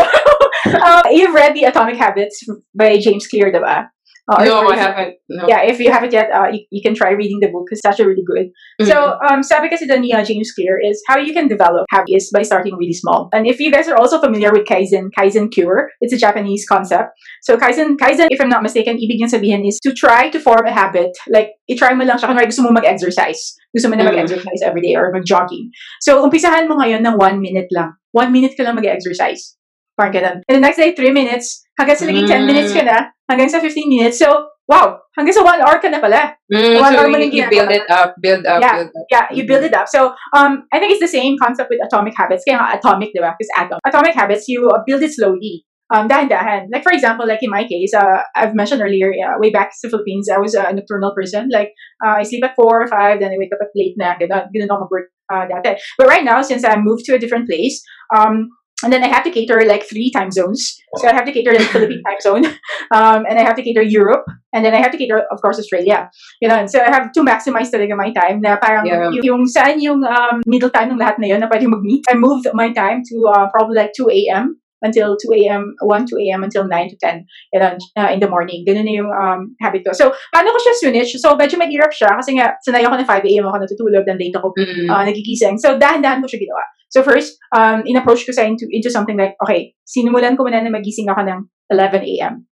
[0.84, 3.88] um, you've read The Atomic Habits by James Clear, diba?
[4.30, 5.18] Uh, no, I haven't.
[5.28, 5.42] No.
[5.50, 7.88] Yeah, if you haven't yet, uh, you, you can try reading the book because it's
[7.90, 8.46] actually really good.
[8.78, 8.86] Mhm.
[8.86, 12.46] So, um, sabi kasi doon ni James Clear is how you can develop habits by
[12.46, 13.26] starting really small.
[13.34, 17.10] And if you guys are also familiar with Kaizen, Kaizen Cure, it's a Japanese concept.
[17.42, 20.62] So, Kaizen, Kaizen, if I'm not mistaken, ibig niyang sabihin is to try to form
[20.62, 21.10] a habit.
[21.26, 22.30] Like, i-try mo lang siya.
[22.30, 23.58] Kunwari, gusto mo mag-exercise.
[23.74, 24.14] Gusto mo na Mm.
[24.14, 25.74] mag-exercise every day or mag-jogging.
[26.00, 27.98] So, umpisahan mo ngayon ng one minute lang.
[28.14, 29.59] One minute ka lang mag-exercise.
[30.00, 30.36] Parang ganun.
[30.48, 31.60] And the next day, three minutes.
[31.76, 32.48] Hanggang sa naging 10 Mm.
[32.48, 33.12] minutes ka na.
[33.28, 34.16] Hanggang sa 15 minutes.
[34.16, 34.96] So, wow!
[35.12, 36.32] Hanggang sa one hour ka na pala.
[36.48, 38.80] Mm, One so hour mo you, you build it up, build up, Yeah.
[38.80, 39.04] build up.
[39.12, 39.92] Yeah, you build it up.
[39.92, 42.48] So, um, I think it's the same concept with atomic habits.
[42.48, 43.36] Kaya atomic, di ba?
[43.36, 43.76] Because atom.
[43.84, 45.68] Atomic habits, you uh, build it slowly.
[45.90, 46.70] Um, dahan-dahan.
[46.70, 49.78] Like, for example, like in my case, uh, I've mentioned earlier, uh, way back to
[49.82, 51.50] the Philippines, I was a nocturnal person.
[51.50, 54.14] Like, uh, I sleep at 4 or 5, then I wake up at late na.
[54.14, 55.74] Ganun, ganun ako mag-work uh, dati.
[55.98, 57.82] But right now, since I moved to a different place,
[58.14, 60.76] um, and then I have to cater like three time zones.
[60.98, 62.44] So I have to cater like Philippine time zone,
[62.96, 65.58] um, and I have to cater Europe, and then I have to cater, of course,
[65.58, 66.10] Australia.
[66.42, 69.10] You know, so I have to maximize talaga my time na parang Yeah.
[69.12, 72.02] y- yung saan yung um, middle time ng lahat na yun na pwede mag-meet.
[72.10, 74.58] I moved my time to uh, probably like 2 a.m.
[74.82, 76.42] until 2 a.m., 1, 2 a.m.
[76.42, 78.64] until 9 to 10 you know, uh, in the morning.
[78.66, 79.92] Ganun na yung um, habit ko.
[79.92, 81.12] So, paano ko siya switch?
[81.20, 83.44] So, medyo mahirap siya kasi nga, sanay ako na 5 a.m.
[83.46, 84.88] ako natutulog, then late ako Mm.
[84.90, 85.56] uh, nagigising.
[85.60, 86.64] So, dahan-dahan ko siya ginawa.
[86.90, 90.74] So, first, um, in-approach ko sa into, into something like, okay, sinimulan ko muna na
[90.74, 91.40] magising ako ng
[91.70, 92.50] 11 a.m.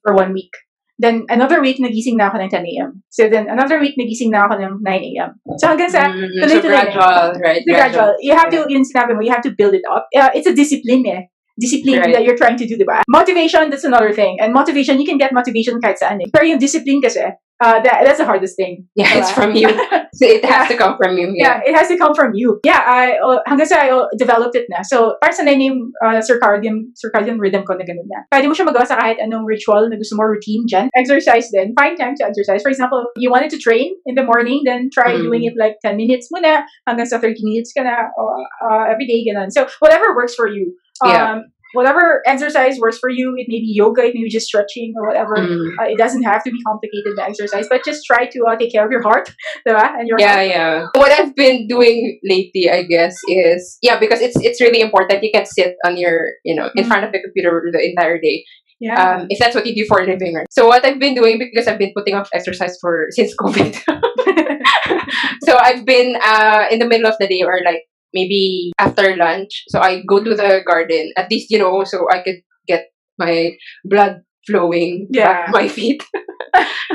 [0.00, 0.50] for one week.
[0.98, 2.90] Then, another week, nagising na ako ng 10 a.m.
[3.06, 5.30] So, then, another week, nagising na ako ng 9 a.m.
[5.62, 6.90] So, hanggang sa, Mm, so tuloy-tuloy na.
[6.90, 7.62] gradual, right?
[7.62, 8.10] the gradual.
[8.18, 10.10] You have to, yun sinabi mo, you have to build it up.
[10.10, 11.30] Uh, it's a discipline eh.
[11.58, 12.14] Discipline Right.
[12.14, 13.02] that you're trying to do, diba?
[13.10, 14.38] Motivation, that's another thing.
[14.38, 16.30] And motivation, you can get motivation kahit saan eh.
[16.30, 17.26] Pero yung discipline kasi,
[17.60, 18.86] uh, that, that's the hardest thing.
[18.94, 19.68] Yeah, it's from you.
[20.20, 20.74] It has Yeah.
[20.74, 21.30] to come from you.
[21.36, 21.70] Yeah, Yeah.
[21.70, 22.58] it has to come from you.
[22.64, 24.82] Yeah, I uh, hanggang sa I uh, developed it na.
[24.82, 28.26] So, para sa yung uh, circadian circadian rhythm ko na ganun na.
[28.32, 30.90] Pwede mo siya magawa sa kahit anong ritual na gusto mo, routine dyan.
[30.98, 31.70] Exercise din.
[31.78, 32.66] Find time to exercise.
[32.66, 35.22] For example, you wanted to train in the morning, then try Mm.
[35.30, 39.06] doing it like 10 minutes muna, hanggang sa 30 minutes ka na uh, uh, every
[39.06, 39.54] day, ganun.
[39.54, 40.74] So, whatever works for you.
[40.98, 41.34] Um, Yeah.
[41.74, 45.06] Whatever exercise works for you, it may be yoga, it may be just stretching or
[45.08, 45.36] whatever.
[45.36, 45.68] Mm.
[45.78, 48.72] Uh, it doesn't have to be complicated, the exercise, but just try to uh, take
[48.72, 49.30] care of your heart,
[49.68, 49.84] diba?
[49.98, 50.50] And your Yeah, health.
[50.50, 50.86] yeah.
[50.94, 55.22] What I've been doing lately, I guess, is yeah, because it's it's really important.
[55.22, 56.88] You can sit on your, you know, in Mm.
[56.88, 58.44] front of the computer the entire day.
[58.80, 58.94] Yeah.
[58.94, 60.46] Um, if that's what you do for a living, right?
[60.50, 63.74] So what I've been doing because I've been putting off exercise for since COVID.
[65.44, 67.82] so I've been uh in the middle of the day or like
[68.14, 69.64] maybe after lunch.
[69.68, 73.52] So I go to the garden at least you know so I could get my
[73.84, 75.46] blood flowing Yeah.
[75.46, 76.02] back my feet.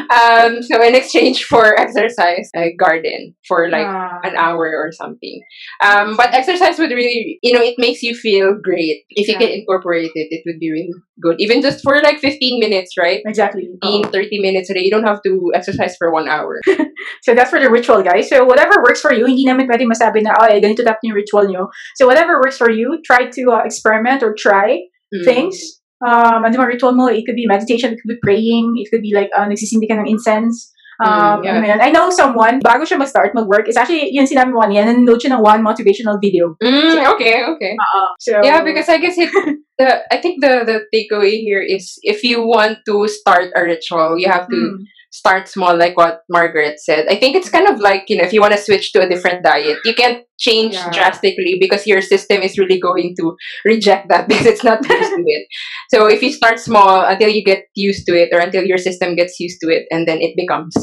[0.09, 4.19] um, so in exchange for exercise, I garden for like Ah.
[4.23, 5.41] an hour or something.
[5.83, 9.03] Um, but exercise would really, you know, it makes you feel great.
[9.09, 11.35] If you can incorporate it, it would be really good.
[11.39, 13.21] Even just for like 15 minutes, right?
[13.25, 13.67] Exactly.
[13.83, 14.81] 15, 30 minutes a day.
[14.83, 16.59] You don't have to exercise for one hour.
[17.21, 18.29] So that's for the ritual, guys.
[18.29, 21.15] So whatever works for you, hindi namin pwede masabi na, oh, eh, ganito dapat yung
[21.15, 21.67] ritual nyo.
[21.95, 25.25] So whatever works for you, try to uh, experiment or try Mm.
[25.25, 25.82] things.
[26.03, 29.15] Um, ano ritual mo, it could be meditation, it could be praying, it could be
[29.15, 30.69] like, uh, nagsisindi ka ng incense.
[31.01, 31.55] Um, Mm, yeah.
[31.57, 31.79] ano yun.
[31.81, 35.33] I know someone, bago siya mag-start mag-work, it's actually, yun sinabi mo kanina, nanonood siya
[35.35, 36.53] ng one motivational video.
[36.61, 37.73] Mm, okay, okay.
[38.21, 39.31] So, Yeah, because I guess it.
[39.73, 44.21] The I think the the takeaway here is if you want to start a ritual,
[44.21, 44.85] you have to Mm.
[45.13, 47.05] Start small, like what Margaret said.
[47.07, 49.07] I think it's kind of like you know if you want to switch to a
[49.07, 50.89] different diet, you can't change Yeah.
[50.89, 55.23] drastically because your system is really going to reject that because it's not used to
[55.23, 55.45] it.
[55.93, 59.15] So if you start small until you get used to it, or until your system
[59.15, 60.73] gets used to it, and then it becomes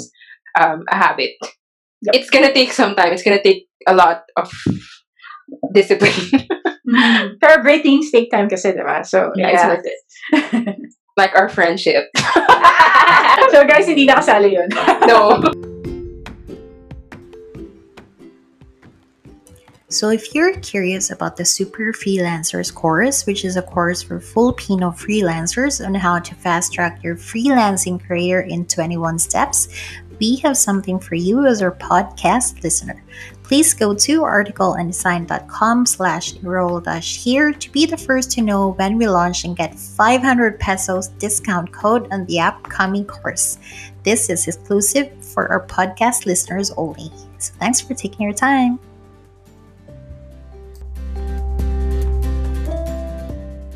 [0.59, 1.35] um, a habit.
[2.07, 2.15] Yep.
[2.15, 3.13] It's gonna take some time.
[3.13, 4.49] It's gonna take a lot of
[5.75, 6.47] discipline.
[7.41, 9.07] Pero great things take time kasi, diba?
[9.07, 10.91] So, yeah, it's worth it.
[11.21, 12.09] Like our friendship.
[13.53, 14.69] so, guys, hindi nakasali yun.
[15.05, 15.45] no.
[19.91, 24.91] So, if you're curious about the Super Freelancers course, which is a course for Filipino
[24.91, 29.69] freelancers on how to fast track your freelancing career in 21 steps,
[30.21, 33.03] we have something for you as our podcast listener.
[33.51, 38.97] Please go to articleanddesign.com slash enroll dash here to be the first to know when
[38.97, 43.59] we launch and get 500 pesos discount code on the upcoming course.
[44.05, 47.11] This is exclusive for our podcast listeners only.
[47.39, 48.79] So thanks for taking your time.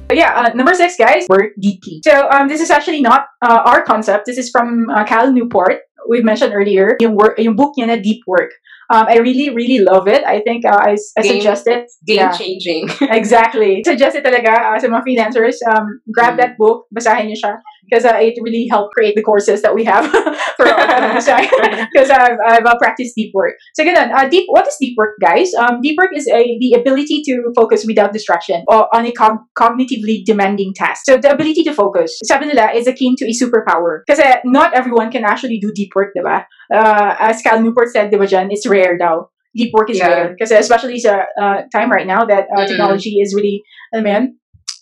[0.06, 2.00] But yeah, uh, number six, guys, work deeply.
[2.04, 4.26] So um, this is actually not uh, our concept.
[4.26, 5.80] This is from uh, Cal Newport.
[6.08, 8.52] We've mentioned earlier yung work, yung book niya na Deep Work.
[8.92, 10.25] Um, I really, really love it.
[10.25, 11.88] I think uh, I, I Game- suggest it.
[12.07, 12.33] Game Yeah.
[12.33, 12.88] changing.
[13.01, 13.83] exactly.
[13.85, 15.57] Suggest it talaga uh, sa mga freelancers.
[15.64, 16.40] Um, grab Mm.
[16.44, 17.55] that book, basahin niyo siya.
[17.88, 20.07] Because uh, it really helped create the courses that we have
[20.57, 23.55] for Because I've, I've uh, practiced deep work.
[23.75, 25.53] So ganun, uh, deep, what is deep work, guys?
[25.55, 29.44] Um, deep work is a, the ability to focus without distraction or on a cog-
[29.59, 31.03] cognitively demanding task.
[31.05, 34.01] So the ability to focus, sabi nila, is akin to a superpower.
[34.09, 36.44] Kasi not everyone can actually do deep work, diba?
[36.73, 39.29] Uh, as Cal Newport said, diba dyan, it's rare daw.
[39.55, 40.09] Deep work is Yeah.
[40.09, 40.37] rare.
[40.40, 42.68] Kasi especially sa uh, time right now that uh, Mm.
[42.68, 43.62] technology is really,
[43.94, 44.25] mo yun,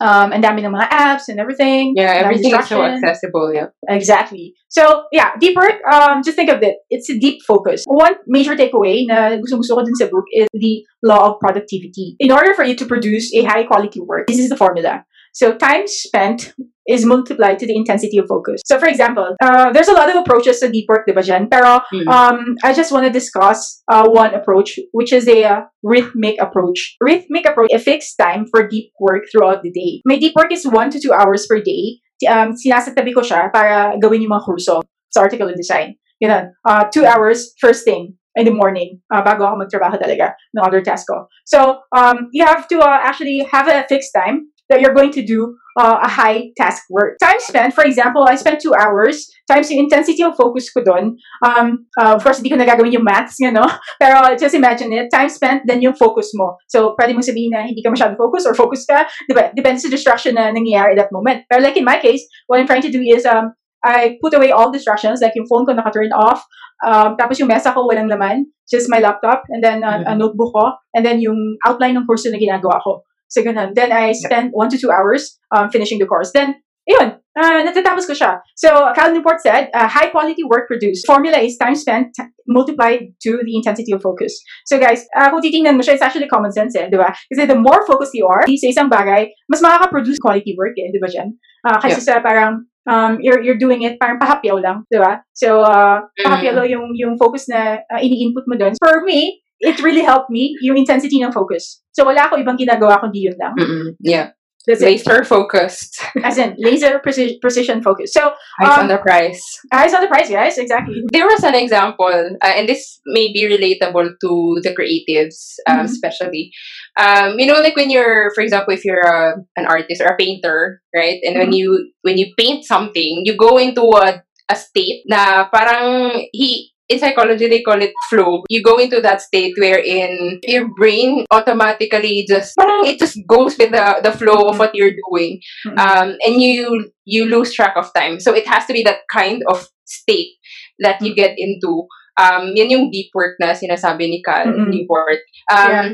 [0.02, 1.94] um, and dami ng my apps and everything.
[1.96, 3.54] Yeah, everything is so accessible.
[3.54, 3.70] Yeah.
[3.88, 4.54] Exactly.
[4.68, 6.76] So, yeah, deep work, um, just think of it.
[6.90, 7.84] It's a deep focus.
[7.86, 12.16] One major takeaway na gusto-gusto ko din sa book is the law of productivity.
[12.18, 15.04] In order for you to produce a high quality work, this is the formula.
[15.32, 16.52] So, time spent
[16.88, 18.60] is multiplied to the intensity of focus.
[18.66, 21.46] So, for example, uh, there's a lot of approaches to deep work, diba dyan?
[21.50, 22.08] Pero, Mm.
[22.08, 26.96] um, I just want to discuss uh, one approach, which is a uh, rhythmic approach.
[27.00, 30.02] Rhythmic approach, a fixed time for deep work throughout the day.
[30.04, 32.02] My deep work is one to two hours per day.
[32.26, 35.98] Um, sinasatabi ko siya para gawin yung mga kurso sa article and design.
[36.22, 36.54] Ganun.
[36.62, 40.80] Uh, two hours first thing in the morning uh, bago ako magtrabaho talaga ng other
[40.80, 41.26] task ko.
[41.44, 45.24] So, um, you have to uh, actually have a fixed time that you're going to
[45.24, 47.18] do uh, a high task work.
[47.22, 51.16] Time spent, for example, I spent two hours times yung intensity of focus ko doon.
[51.44, 53.66] Um, uh, of course, hindi ko nagagawin yung maths, you know?
[54.00, 55.08] Pero just imagine it.
[55.12, 56.56] Time spent, then yung focus mo.
[56.68, 59.04] So, pwede mong sabihin na hindi ka masyado focus or focus ka.
[59.28, 59.52] Diba?
[59.52, 61.44] Depende sa distraction na nangyayari at that moment.
[61.48, 63.52] Pero like in my case, what I'm trying to do is um,
[63.84, 66.46] I put away all distractions, like yung phone ko naka-turn off,
[66.86, 70.54] um, tapos yung mesa ko walang laman, just my laptop, and then uh, a notebook
[70.54, 73.02] ko, and then yung outline ng kurso na ginagawa ko.
[73.32, 73.72] So, ganun.
[73.72, 76.36] Then, I spend one to two hours um, finishing the course.
[76.36, 78.42] Then, yun, uh, natatapos ko siya.
[78.58, 81.06] So, Cal Newport said, uh, high quality work produced.
[81.06, 84.34] Formula is time spent t- multiplied to the intensity of focus.
[84.66, 87.14] So, guys, uh, kung titingnan mo siya, it's actually common sense eh, di ba?
[87.30, 90.98] Kasi the more focused you are sa isang bagay, mas makaka-produce quality work eh, di
[90.98, 91.38] ba dyan?
[91.62, 95.22] Uh, kasi sa parang, um, you're, you're doing it parang pahapyaw lang, di ba?
[95.38, 98.74] So, uh, pahapyaw lang yung, yung focus na uh, ini-input mo doon.
[98.82, 101.80] For me, it really helped me yung intensity ng focus.
[101.94, 103.54] So, wala ako ibang ginagawa kundi yun lang.
[103.54, 103.94] Mm-mm.
[104.02, 104.34] Yeah.
[104.62, 104.86] That's it.
[105.02, 105.98] Laser focused.
[106.22, 108.14] As in, laser preci- precision focus.
[108.14, 108.30] So,
[108.62, 109.42] Eyes Um, on the prize.
[109.74, 110.54] eyes on the prize, guys.
[110.54, 111.02] Exactly.
[111.10, 115.90] There was an example, uh, and this may be relatable to the creatives, um, Mhm.
[115.90, 116.54] especially.
[116.94, 120.16] Um, you know, like when you're, for example, if you're a, an artist or a
[120.18, 121.18] painter, right?
[121.26, 121.58] And when Mhm.
[121.58, 121.68] you
[122.06, 127.48] when you paint something, you go into a a state na parang he in psychology
[127.48, 128.44] they call it flow.
[128.52, 132.52] You go into that state wherein your brain automatically just
[132.84, 135.76] it just goes with the the flow of what you're doing Mhm.
[135.80, 138.20] um, and you you lose track of time.
[138.20, 140.36] So it has to be that kind of state
[140.84, 141.88] that you get into.
[142.20, 144.68] Um, yun yung deep work na sinasabi ni Cal Mm-mm.
[144.68, 145.24] Newport.
[145.48, 145.88] Um, Yeah.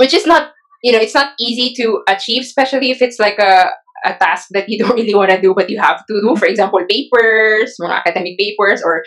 [0.00, 3.70] Which is not, you know, it's not easy to achieve, especially if it's like a
[4.04, 6.36] a task that you don't really want to do, but you have to do.
[6.36, 9.02] For example, papers, mga academic papers, or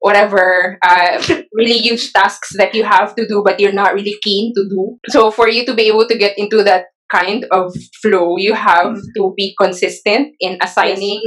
[0.00, 4.52] whatever uh, really huge tasks that you have to do, but you're not really keen
[4.54, 4.98] to do.
[5.08, 8.96] So for you to be able to get into that kind of flow, you have
[9.16, 11.20] to be consistent in assigning.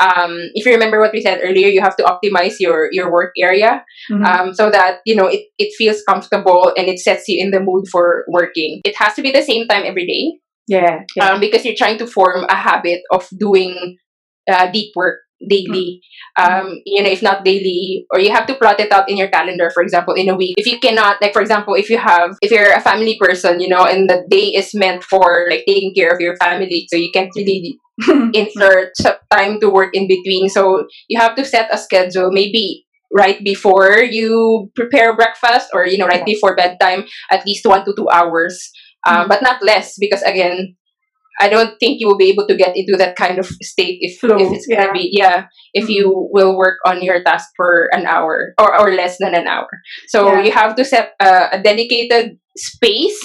[0.00, 3.32] Um, if you remember what we said earlier, you have to optimize your your work
[3.38, 4.24] area Mhm.
[4.26, 7.60] um, so that you know it, it feels comfortable and it sets you in the
[7.60, 8.80] mood for working.
[8.84, 11.00] It has to be the same time every day yeah.
[11.16, 11.30] yeah.
[11.30, 13.96] um, because you're trying to form a habit of doing
[14.50, 16.00] uh, deep work daily.
[16.38, 19.28] Um, you know, if not daily, or you have to plot it out in your
[19.28, 19.70] calendar.
[19.72, 22.50] For example, in a week, if you cannot, like for example, if you have, if
[22.50, 26.10] you're a family person, you know, and the day is meant for like taking care
[26.10, 27.78] of your family, so you can't really
[28.34, 30.48] insert some time to work in between.
[30.48, 35.96] So you have to set a schedule, maybe right before you prepare breakfast or you
[35.96, 38.70] know right before bedtime, at least one to two hours,
[39.08, 40.76] um, but not less because again.
[41.40, 44.18] I don't think you will be able to get into that kind of state if,
[44.18, 48.06] Flow, if it's gonna be yeah if you will work on your task for an
[48.06, 49.68] hour or, or less than an hour.
[50.08, 50.42] So Yeah.
[50.42, 53.22] you have to set a, a dedicated space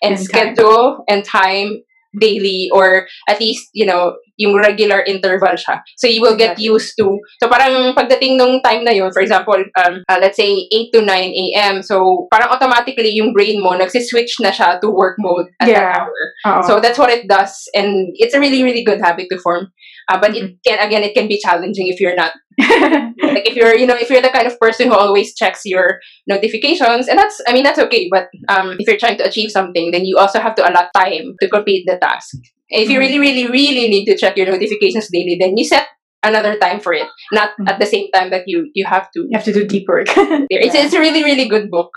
[0.00, 0.54] and And time.
[0.54, 1.82] schedule and time
[2.18, 5.80] daily or at least, you know, yung regular interval siya.
[5.96, 7.18] So you will get used to.
[7.40, 11.00] So parang pagdating nung time na yun, for example, um, uh, let's say 8 to
[11.02, 11.82] 9 a.m.
[11.82, 15.80] So parang automatically yung brain mo nagsiswitch na siya to work mode at Yeah.
[15.80, 16.20] that hour.
[16.46, 16.62] Oo.
[16.68, 19.72] So that's what it does, and it's a really, really good habit to form.
[20.08, 20.54] Uh, but Mm-hmm.
[20.54, 23.96] it can again, it can be challenging if you're not like if you're, you know,
[23.96, 27.62] if you're the kind of person who always checks your notifications, and that's, I mean,
[27.62, 28.08] that's okay.
[28.10, 31.34] But um, if you're trying to achieve something, then you also have to allot time
[31.40, 32.36] to complete the task.
[32.68, 33.00] If you Mhm.
[33.00, 35.86] really, really, really need to check your notifications daily, then you set
[36.26, 37.70] another time for it, not Mhm.
[37.70, 39.24] at the same time that you you have to.
[39.30, 40.10] you have to do deep work.
[40.50, 40.82] It's, Yeah.
[40.84, 41.94] it's a really, really good book.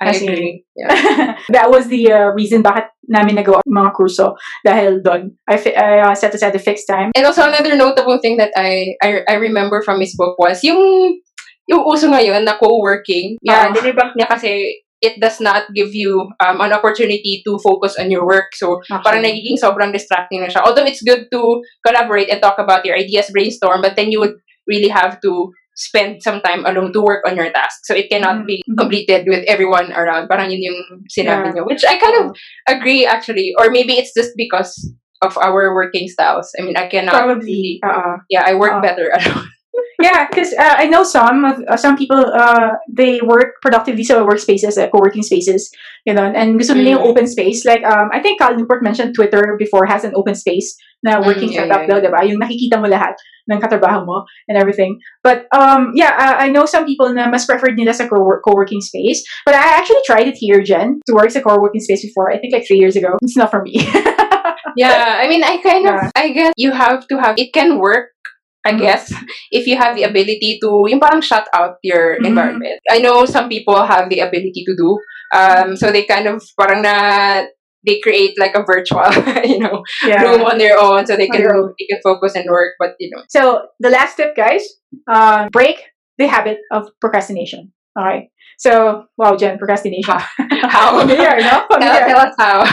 [0.00, 0.26] I see.
[0.26, 0.64] agree.
[0.74, 1.36] Yeah.
[1.56, 4.34] that was the uh, reason bakit namin nagawa mga kurso
[4.66, 5.36] dahil doon.
[5.46, 7.12] I, fi- I uh, set aside a fixed time.
[7.14, 10.80] And also another notable thing that I I, I remember from his book was yung
[11.66, 13.38] yung uso ngayon na co-working.
[13.42, 13.74] Yeah, Oo.
[13.74, 18.26] dinibunk niya kasi it does not give you um, an opportunity to focus on your
[18.26, 18.50] work.
[18.58, 20.66] So, parang nagiging sobrang distracting na siya.
[20.66, 21.40] Although it's good to
[21.86, 24.34] collaborate and talk about your ideas, brainstorm, but then you would
[24.66, 27.84] really have to spend some time alone to work on your task.
[27.84, 28.80] So it cannot be Mhm.
[28.80, 30.26] completed with everyone around.
[30.26, 31.60] Parang yun yung sinabi Yeah.
[31.60, 31.64] niya.
[31.68, 32.26] Which I kind of
[32.66, 33.52] agree actually.
[33.60, 34.72] Or maybe it's just because
[35.20, 36.48] of our working styles.
[36.56, 37.80] I mean, I cannot Probably.
[37.84, 38.84] Uh, yeah, I work Oo.
[38.84, 39.52] better alone.
[40.00, 44.24] Yeah, because uh, I know some of uh, some people uh, they work productively sa
[44.24, 45.70] workspaces, uh, co-working spaces,
[46.04, 47.10] you know, and gusto nila yung Mm.
[47.12, 47.64] open space.
[47.64, 51.48] Like um, I think Cal Newport mentioned Twitter before has an open space na working
[51.50, 52.20] Mm, yeah, setup yeah, daw, diba?
[52.28, 53.14] Yung nakikita mo lahat
[53.46, 54.98] ng katrabaho mo and everything.
[55.22, 58.80] But um, yeah, uh, I know some people na mas preferred nila sa co- co-working
[58.80, 59.22] space.
[59.44, 62.32] But I actually tried it here, Jen, to work sa co-working space before.
[62.32, 63.14] I think like three years ago.
[63.22, 63.76] It's not for me.
[64.76, 66.06] yeah, I mean, I kind Yeah.
[66.06, 68.10] of, I guess you have to have, it can work,
[68.66, 69.12] I guess,
[69.50, 72.26] if you have the ability to, yung parang shut out your Mhm.
[72.34, 72.78] environment.
[72.90, 74.98] I know some people have the ability to do,
[75.32, 77.46] um, so they kind of, parang na,
[77.86, 79.06] they create like a virtual,
[79.46, 79.82] you know,
[80.22, 81.42] room on their own so they can,
[81.78, 83.22] they can focus and work, but you know.
[83.30, 84.66] So the last tip, guys,
[85.06, 85.78] uh, break
[86.18, 87.72] the habit of procrastination.
[87.96, 88.28] All right.
[88.58, 90.16] So wow, Jen, procrastination.
[90.66, 90.98] How?
[91.04, 91.66] Familiar, no?
[91.78, 92.64] Tell, tell us how.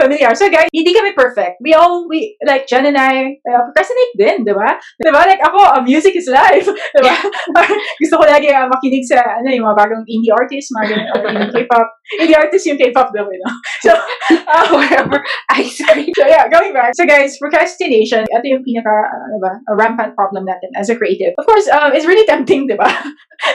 [0.00, 0.32] Familiar.
[0.34, 1.60] So guys, hindi kami perfect.
[1.60, 4.78] We all, we, like Jen and I, uh, procrastinate din, di ba?
[5.00, 5.26] Di ba?
[5.26, 6.68] Like ako, uh, music is life.
[6.94, 7.16] Di ba?
[8.02, 11.20] Gusto ko lagi uh, makinig sa, ano, yung mga bagong indie artists, mga ganun, or
[11.32, 11.88] yung K-pop.
[12.20, 13.54] Indie artists yung K-pop daw, you know?
[13.82, 13.90] So,
[14.30, 15.18] uh, Whatever.
[15.58, 16.14] Ice cream.
[16.14, 16.94] So yeah, going back.
[16.94, 21.34] So guys, procrastination, ito yung pinaka, ano ba, a rampant problem natin as a creative.
[21.38, 22.88] Of course, um, it's really tempting, di ba?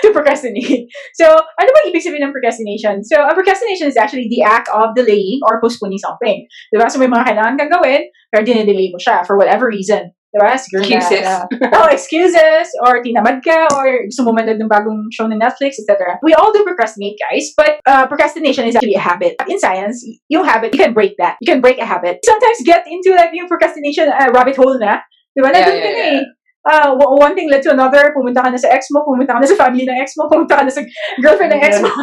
[0.01, 0.91] to procrastinate.
[1.15, 3.07] So, ano ba ibig sabihin ng procrastination?
[3.07, 6.26] So, a procrastination is actually the act of delaying or postponing something.
[6.45, 6.91] Di ba?
[6.91, 10.11] So, may mga kailangan kang gawin, pero dinidelay mo siya for whatever reason.
[10.27, 10.59] Di ba?
[10.59, 11.23] Siguro na- Excuses.
[11.23, 11.47] na-
[11.79, 16.19] oh, excuses, or tinamad ka, or gusto mo manood ng bagong show na Netflix, etc.
[16.19, 19.39] We all do procrastinate, guys, but uh, procrastination is actually a habit.
[19.47, 21.39] In science, yung habit, you can break that.
[21.39, 22.19] You can break a habit.
[22.27, 24.99] Sometimes get into like yung procrastination uh, rabbit hole na.
[25.31, 25.53] Di ba?
[25.53, 26.17] Yeah, Nandun yeah, ka na yeah.
[26.19, 26.36] eh.
[26.67, 28.11] Uh, one thing led to another.
[28.11, 30.59] Pumunta ka na sa ex mo, pumunta ka na sa family ng ex mo, pumunta
[30.59, 30.83] ka na sa
[31.23, 31.89] girlfriend ng ex mo.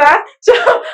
[0.00, 0.14] diba?
[0.40, 0.52] So,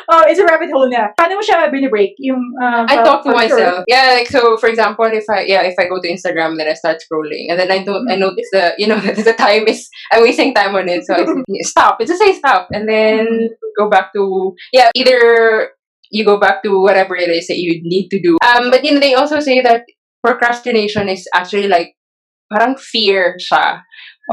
[0.09, 1.12] uh, it's a rabbit hole na.
[1.14, 2.18] Paano mo siya binibreak?
[2.18, 3.85] Yung, uh, I talk to myself.
[3.87, 6.74] Yeah, like so for example, if I yeah, if I go to Instagram then I
[6.74, 9.89] start scrolling and then I don't I notice the you know that the time is
[10.12, 11.05] I'm wasting time on it.
[11.05, 12.01] So I say, stop.
[12.01, 15.70] It just say stop and then go back to yeah, either
[16.11, 18.39] you go back to whatever it is that you need to do.
[18.43, 19.85] Um but you know they also say that
[20.27, 21.95] procrastination is actually like
[22.51, 23.83] parang fear siya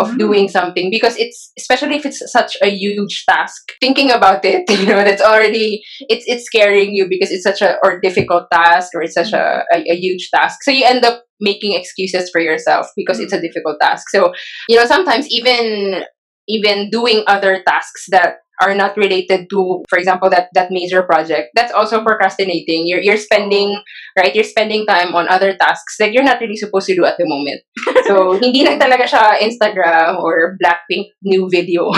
[0.02, 0.18] of Mm.
[0.18, 4.89] doing something because it's especially if it's such a huge task thinking about it you
[4.89, 9.04] know that's already it's it's scaring you because it's such a or difficult task or
[9.06, 10.64] it's such a, a, a huge task.
[10.64, 14.10] So you end up making excuses for yourself because it's a difficult task.
[14.10, 14.34] So
[14.70, 16.04] you know sometimes even
[16.48, 21.49] even doing other tasks that are not related to for example that that major project
[21.56, 23.74] that's also procrastinating you're you're spending
[24.18, 27.18] right you're spending time on other tasks that you're not really supposed to do at
[27.18, 27.62] the moment
[28.08, 31.89] so hindi lang talaga siya Instagram or Blackpink new video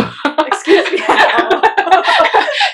[0.46, 0.98] Excuse me.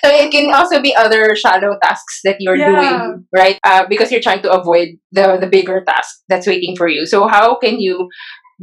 [0.03, 2.71] so it can also be other shallow tasks that you're Yeah.
[2.71, 3.57] doing, right?
[3.63, 7.03] Uh, because you're trying to avoid the the bigger task that's waiting for you.
[7.05, 8.07] So how can you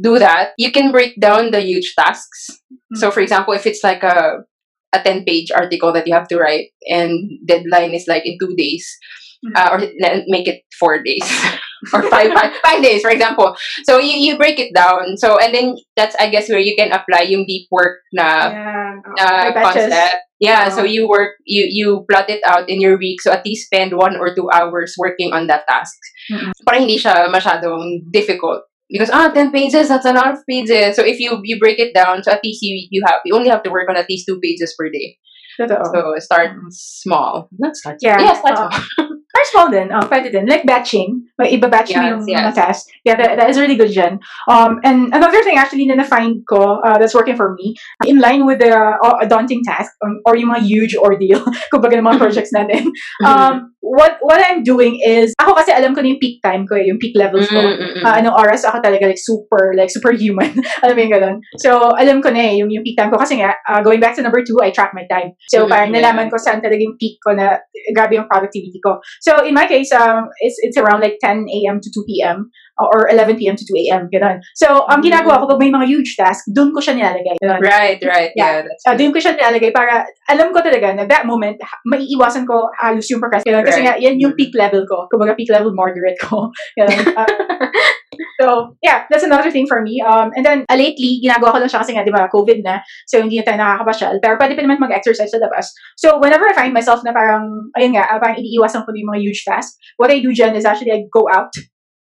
[0.01, 0.57] do that?
[0.57, 2.49] You can break down the huge tasks.
[2.97, 4.41] So for example, if it's like a
[4.93, 8.55] a 10 page article that you have to write and deadline is like in two
[8.55, 8.85] days
[9.39, 9.55] Mm.
[9.55, 9.79] uh, or
[10.27, 11.23] make it four days
[11.93, 15.55] or five, five, five days for example so you, you break it down so and
[15.55, 18.79] then that's i guess where you can apply yung deep work na yeah.
[19.17, 20.27] uh, concept.
[20.39, 20.87] Yeah, so Oo.
[20.87, 23.19] you work, you you plot it out in your week.
[23.19, 25.99] So at least spend one or two hours working on that task.
[26.31, 26.55] Mm-mm.
[26.63, 28.63] Para hindi siya masyadong difficult.
[28.89, 30.95] Because ah, 10 pages, that's a lot of pages.
[30.95, 33.49] So if you you break it down, so at least you you have you only
[33.49, 35.17] have to work on at least two pages per day.
[35.59, 35.83] Totoo.
[35.93, 37.49] So start small.
[37.59, 37.97] Not start.
[38.01, 38.19] Yeah.
[38.19, 38.69] yeah start Oo.
[38.71, 39.07] small.
[39.29, 39.93] Or small din.
[39.93, 40.49] Oh, pwede din.
[40.49, 41.29] Like batching.
[41.37, 42.37] Like, iba-batch mo Yes, yung yes.
[42.41, 42.85] mga tasks.
[43.05, 44.19] Yeah, that, that is really good dyan.
[44.49, 47.77] Um, and another thing actually na na-find ko uh, that's working for me,
[48.09, 51.39] in line with the uh, daunting task um, or yung mga huge ordeal,
[51.71, 52.89] kumbaga ng mga projects natin,
[53.23, 56.75] um, what what I'm doing is, ako kasi alam ko na yung peak time ko,
[56.75, 57.61] eh, yung peak levels ko.
[57.61, 58.03] Mm, mm, mm.
[58.03, 60.51] Ah, anong oras ako talaga like super like superhuman
[60.83, 63.39] alam mo yung ganun so alam ko na eh yung, yung peak time ko kasi
[63.39, 66.27] nga ah, going back to number two I track my time so Mm, parang nalaman
[66.31, 67.59] ko saan talaga yung peak ko na
[67.91, 71.79] grabe yung productivity ko so in my case um it's it's around like 10 a.m.
[71.81, 72.49] to 2 p.m.
[72.79, 73.59] or 11 p.m.
[73.59, 74.07] to 2 a.m.
[74.07, 75.11] ganun so ang Mm.
[75.11, 77.59] ginagawa ko pag may mga huge task doon ko siya nilalagay ganun.
[77.63, 78.31] Right, right.
[78.35, 78.59] Yeah.
[78.59, 82.47] Yeah, that's Ah, doon ko siya nilalagay para alam ko talaga na that moment maiiwasan
[82.47, 83.87] ko halos yung procrastination kasi Right.
[83.87, 84.39] nga yan yung Mm.
[84.39, 86.47] peak level ko kumbaga peak level moderate ko
[86.79, 87.03] Ganun.
[87.15, 87.27] Ah,
[88.39, 89.99] So, yeah, that's another thing for me.
[90.03, 92.79] Um, and then, uh, lately, ginagawa ko lang siya kasi nga, di ba, COVID na.
[93.07, 94.19] So, hindi na tayo nakakapasyal.
[94.23, 95.71] Pero pwede pa naman mag-exercise sa labas.
[95.95, 99.43] So, whenever I find myself na parang, ayun nga, parang iniiwasan ko yung mga huge
[99.43, 101.51] tasks, what I do dyan is actually I go out,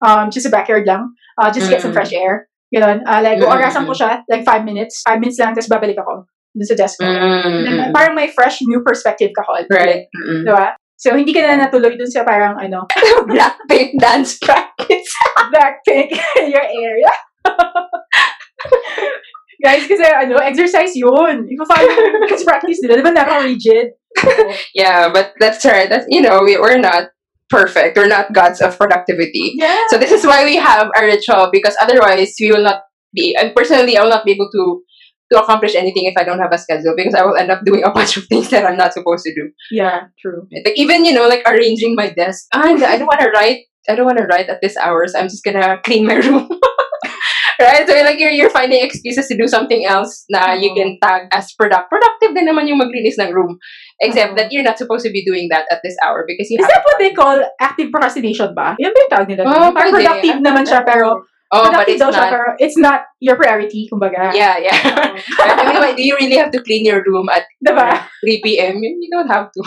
[0.04, 2.48] um, just sa backyard lang, uh, just get some fresh air.
[2.76, 3.02] Ganun.
[3.08, 5.02] Uh, like, Mm, orasan mm, ko siya, like five minutes.
[5.08, 7.06] Five minutes lang, tapos babalik ako dun sa desk ko.
[7.06, 9.62] Mm, then, parang may fresh new perspective ka ko.
[9.74, 10.10] Right.
[10.14, 10.74] mm, Di ba?
[10.98, 12.86] So, hindi ka na natuloy dun sa parang, ano,
[13.32, 15.10] Blackpink dance practice.
[15.54, 17.14] Blackpink in your area.
[19.64, 21.48] Guys, kasi ano, exercise yun.
[21.48, 23.00] Ipa-follow kasi practice nila.
[23.00, 23.96] Di ba naka-rigid?
[24.76, 25.88] Yeah, but that's right.
[25.88, 27.14] That's you know, we, we're not
[27.50, 27.98] perfect.
[27.98, 29.54] We're not gods of productivity.
[29.56, 29.78] Yeah.
[29.90, 32.82] So this is why we have a ritual because otherwise we will not
[33.14, 34.82] be and personally I will not be able to
[35.32, 37.84] to accomplish anything if I don't have a schedule because I will end up doing
[37.84, 39.50] a bunch of things that I'm not supposed to do.
[39.72, 40.48] Yeah, true.
[40.66, 42.48] Like even you know like arranging my desk.
[42.54, 43.66] Ah, I don't want to write.
[43.90, 45.14] I don't want to write at this hours.
[45.16, 46.50] I'm just gonna clean my room.
[47.60, 47.86] Right?
[47.88, 50.78] So like you're you're finding excuses to do something else na you Oo.
[50.78, 51.90] can tag as product.
[51.90, 53.58] Productive din naman yung maglinis ng room.
[54.02, 54.38] Except Oo.
[54.38, 56.84] that you're not supposed to be doing that at this hour because you Is that
[56.86, 58.74] what they call active procrastination ba?
[58.82, 59.42] Yan ba yung tawag nila?
[59.46, 62.34] Oh, Parang productive naman siya, pero Oh, but it's siya, not.
[62.34, 64.34] pero it's not your priority, kumbaga.
[64.34, 64.74] Yeah, yeah.
[65.38, 68.10] I mean, like, do you really have to clean your room at Diba?
[68.26, 68.82] 3 p.m.?
[68.82, 69.62] You don't have to.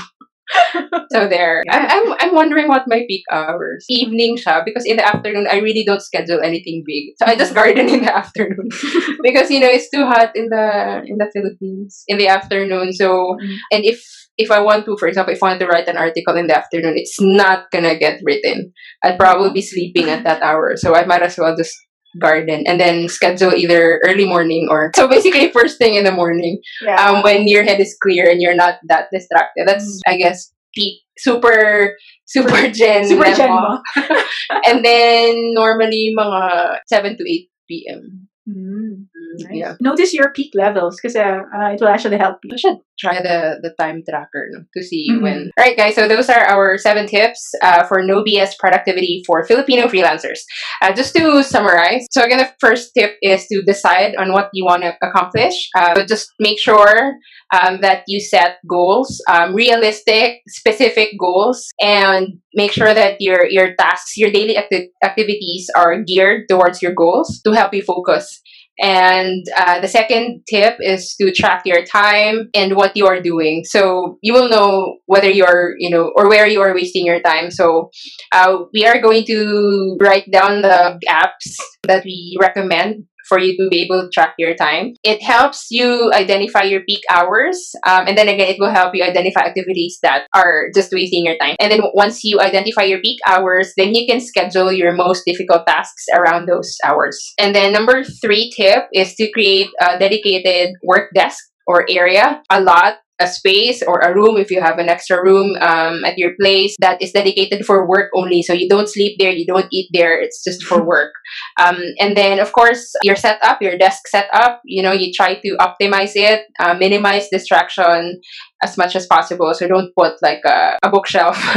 [1.12, 1.62] so there.
[1.70, 3.84] I, I'm I'm wondering what my peak hours.
[3.88, 7.14] Evening siya because in the afternoon I really don't schedule anything big.
[7.18, 8.68] So I just garden in the afternoon
[9.22, 12.92] because you know it's too hot in the in the Philippines in the afternoon.
[12.92, 13.56] So Mm.
[13.72, 14.02] and if
[14.38, 16.56] if I want to, for example, if I want to write an article in the
[16.56, 18.72] afternoon, it's not gonna get written.
[19.02, 20.76] I'd probably be sleeping at that hour.
[20.76, 21.74] So I might as well just
[22.18, 26.60] garden and then schedule either early morning or so basically first thing in the morning
[26.82, 26.96] Yeah.
[26.98, 29.66] um, when your head is clear and you're not that distracted.
[29.66, 30.12] That's Mm.
[30.12, 31.96] I guess peak super
[32.26, 33.50] super gen Super gen
[34.68, 38.28] and then normally mga seven to eight p.m.
[38.48, 39.06] Mm,
[39.38, 39.48] nice.
[39.52, 41.40] Yeah, Notice your peak levels because uh,
[41.72, 42.50] it will actually help you.
[42.54, 45.22] I should try the the time tracker no, to see Mhm.
[45.22, 45.38] when.
[45.58, 45.94] All right, guys.
[45.94, 50.40] So those are our seven tips uh, for no BS productivity for Filipino freelancers.
[50.82, 54.64] Uh, just to summarize, so again, the first tip is to decide on what you
[54.64, 55.54] want to accomplish.
[55.76, 57.14] Uh, so just make sure
[57.52, 63.74] um, that you set goals, um, realistic, specific goals, and make sure that your your
[63.76, 68.40] tasks, your daily acti- activities are geared towards your goals to help you focus.
[68.80, 73.64] And uh, the second tip is to track your time and what you are doing.
[73.64, 77.50] So you will know whether you're, you know, or where you are wasting your time.
[77.50, 77.90] So
[78.32, 83.68] uh, we are going to write down the apps that we recommend for you to
[83.70, 84.94] be able to track your time.
[85.02, 87.72] It helps you identify your peak hours.
[87.86, 91.36] Um, and then again, it will help you identify activities that are just wasting your
[91.38, 91.56] time.
[91.60, 95.66] And then once you identify your peak hours, then you can schedule your most difficult
[95.66, 97.34] tasks around those hours.
[97.38, 102.60] And then number three tip is to create a dedicated work desk or area, a
[102.60, 106.32] lot a space or a room if you have an extra room um, at your
[106.40, 108.42] place that is dedicated for work only.
[108.42, 110.20] So you don't sleep there, you don't eat there.
[110.20, 111.12] It's just for work.
[111.58, 114.60] Um, and then of course your setup, your desk setup.
[114.64, 118.20] You know, you try to optimize it, uh, minimize distraction
[118.62, 119.52] as much as possible.
[119.54, 121.36] So don't put like a, a bookshelf,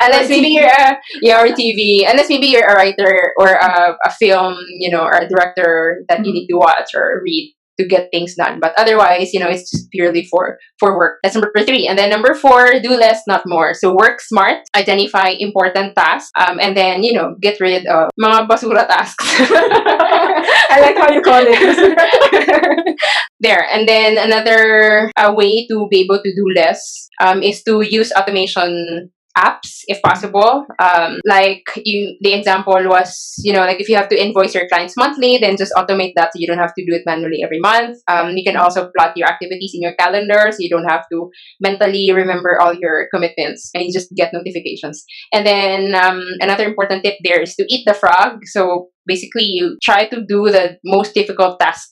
[0.00, 4.10] unless maybe you're a yeah or TV, unless maybe you're a writer or a, a
[4.10, 8.08] film, you know, or a director that you need to watch or read to get
[8.12, 8.60] things done.
[8.60, 11.18] But otherwise, you know, it's just purely for for work.
[11.22, 11.86] That's number three.
[11.86, 13.74] And then number four, do less, not more.
[13.74, 18.48] So work smart, identify important tasks, um, and then you know, get rid of mga
[18.48, 19.24] basura tasks.
[19.28, 22.96] I like how you call it.
[23.42, 23.66] there.
[23.70, 28.12] And then another uh, way to be able to do less um, is to use
[28.12, 30.66] automation apps if possible.
[30.78, 34.68] Um, like you, the example was, you know, like if you have to invoice your
[34.68, 37.58] clients monthly, then just automate that so you don't have to do it manually every
[37.60, 37.98] month.
[38.08, 41.30] Um, you can also plot your activities in your calendar so you don't have to
[41.60, 45.04] mentally remember all your commitments and you just get notifications.
[45.32, 48.40] And then um, another important tip there is to eat the frog.
[48.44, 51.90] So basically, you try to do the most difficult task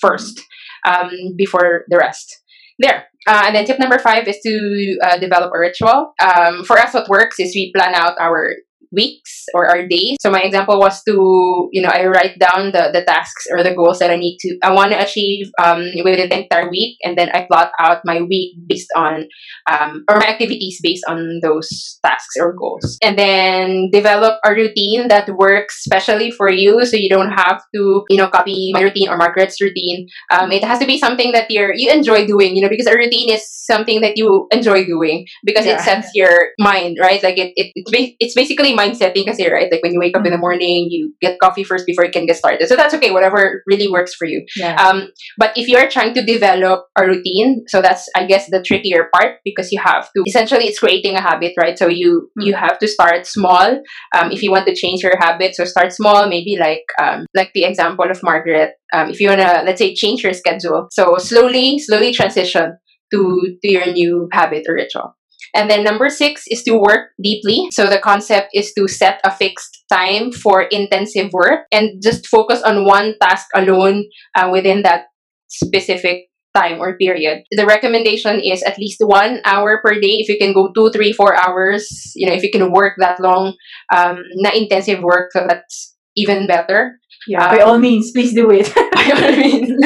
[0.00, 0.40] first
[0.86, 2.42] um, before the rest.
[2.78, 3.06] There.
[3.26, 6.14] Uh, and then tip number five is to uh, develop a ritual.
[6.22, 8.54] Um, for us, what works is we plan out our
[8.92, 10.16] weeks or our days.
[10.20, 13.74] So my example was to, you know, I write down the, the tasks or the
[13.74, 16.96] goals that I need to, I want to achieve um, within the entire week.
[17.02, 19.28] And then I plot out my week based on,
[19.70, 22.98] um, or my activities based on those tasks or goals.
[23.02, 26.84] And then develop a routine that works specially for you.
[26.84, 30.08] So you don't have to, you know, copy my routine or Margaret's routine.
[30.32, 32.94] Um, it has to be something that you're, you enjoy doing, you know, because a
[32.96, 35.76] routine is something that you enjoy doing because Yeah.
[35.76, 37.22] it sets your mind, right?
[37.22, 39.66] Like it, it it's, ba- it's basically mind setting kasi, right?
[39.66, 42.26] Like when you wake up in the morning, you get coffee first before you can
[42.30, 42.70] get started.
[42.70, 44.46] So that's okay, whatever really works for you.
[44.54, 44.78] Yeah.
[44.78, 49.10] Um, but if you're trying to develop a routine, so that's I guess the trickier
[49.14, 51.76] part because you have to essentially it's creating a habit, right?
[51.76, 53.82] So you you have to start small.
[54.14, 56.28] Um, if you want to change your habit, so start small.
[56.28, 58.78] Maybe like um, like the example of Margaret.
[58.94, 62.78] Um, if you wanna let's say change your schedule, so slowly slowly transition
[63.12, 63.20] to
[63.62, 65.14] to your new habit or ritual.
[65.54, 67.68] And then number six is to work deeply.
[67.72, 72.62] So the concept is to set a fixed time for intensive work and just focus
[72.62, 75.06] on one task alone uh, within that
[75.48, 77.44] specific time or period.
[77.50, 80.18] The recommendation is at least one hour per day.
[80.20, 83.20] If you can go two, three, four hours, you know, if you can work that
[83.20, 83.54] long,
[83.94, 86.98] um, na intensive work, so that's even better.
[87.26, 87.50] Yeah.
[87.50, 88.68] By all means, please do it.
[89.08, 89.78] You know what I mean?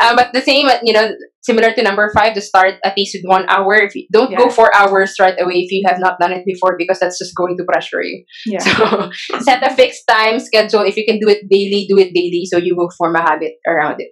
[0.00, 1.10] uh, but the same, uh, you know,
[1.42, 3.74] similar to number five, to start at least with one hour.
[3.74, 4.48] If you don't go Yeah.
[4.56, 7.56] four hours right away if you have not done it before, because that's just going
[7.58, 8.24] to pressure you.
[8.46, 8.60] yeah.
[8.60, 9.10] So
[9.40, 10.80] set a fixed time schedule.
[10.82, 13.52] If you can do it daily, do it daily, so you will form a habit
[13.68, 14.08] around it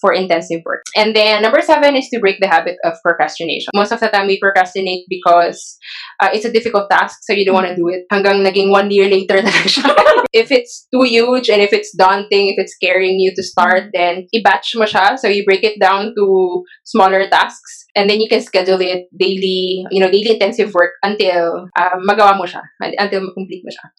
[0.00, 0.84] for intensive work.
[0.96, 3.70] And then number seven is to break the habit of procrastination.
[3.74, 5.76] Most of the time we procrastinate because
[6.20, 8.06] uh, it's a difficult task, so you don't want to do it.
[8.12, 9.90] Hanggang naging one year later na siya.
[10.32, 14.26] if it's too huge and if it's daunting, if it's scaring you to start, then
[14.34, 15.18] i-batch mo siya.
[15.18, 19.84] So you break it down to smaller tasks and then you can schedule it daily,
[19.90, 23.90] you know, daily intensive work until um, magawa mo siya, until complete mo siya.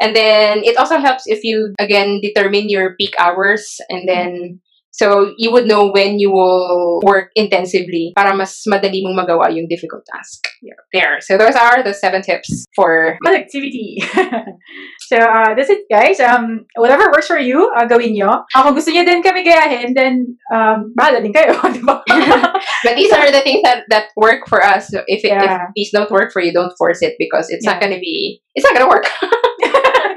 [0.00, 4.60] And then it also helps if you again determine your peak hours and then
[4.98, 9.70] so you would know when you will work intensively para mas madali mong magawa yung
[9.70, 10.42] difficult task.
[10.60, 10.74] Yeah.
[10.92, 11.22] There.
[11.22, 14.02] So those are the seven tips for productivity.
[15.08, 16.18] so, uh, that's it, guys.
[16.18, 18.42] Um, whatever works for you, uh, gawin nyo.
[18.50, 22.02] Kung gusto nyo din kami gayahin, then, um, bahala din kayo, di ba?
[22.84, 24.88] but these are the things that, that work for us.
[24.90, 25.70] So if, it, Yeah.
[25.70, 28.64] if these don't work for you, don't force it because it's not gonna be it's
[28.66, 29.06] not gonna work.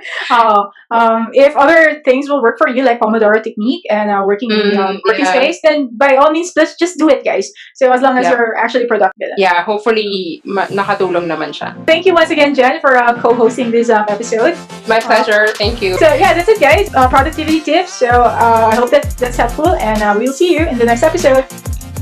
[0.30, 4.52] uh, um, if other things will work for you, like Pomodoro technique and uh, working
[4.52, 5.34] in Mm, um, working yeah.
[5.34, 7.50] space, then by all means, let's just do it, guys.
[7.76, 8.38] So as long as Yeah.
[8.38, 9.34] you're actually productive.
[9.38, 11.74] yeah, hopefully ma- nakatulong naman siya.
[11.86, 14.54] Thank you once again, Jen, for uh, co-hosting this um, episode.
[14.88, 15.48] My pleasure.
[15.58, 15.98] Thank you.
[15.98, 16.94] So yeah, that's it, guys.
[16.94, 17.94] Uh, productivity tips.
[17.94, 21.04] So uh, I hope that that's helpful, and uh, we'll see you in the next
[21.04, 21.46] episode.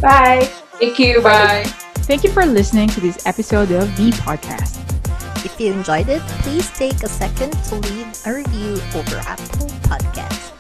[0.02, 0.44] Bye.
[0.80, 1.22] Thank you.
[1.22, 1.64] Bye.
[2.10, 4.99] Thank you for listening to this episode of the podcast.
[5.46, 10.52] If you enjoyed it, please take a second to leave a review over Apple Podcasts.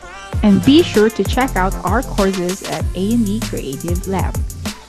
[0.42, 4.38] And be sure to check out our courses at A&D Creative Lab.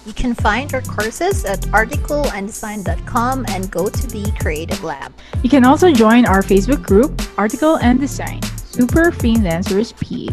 [0.07, 5.12] You can find our courses at articleanddesign.com and go to the Creative Lab.
[5.43, 10.30] You can also join our Facebook group, Article and Design, Super Freelancers PH.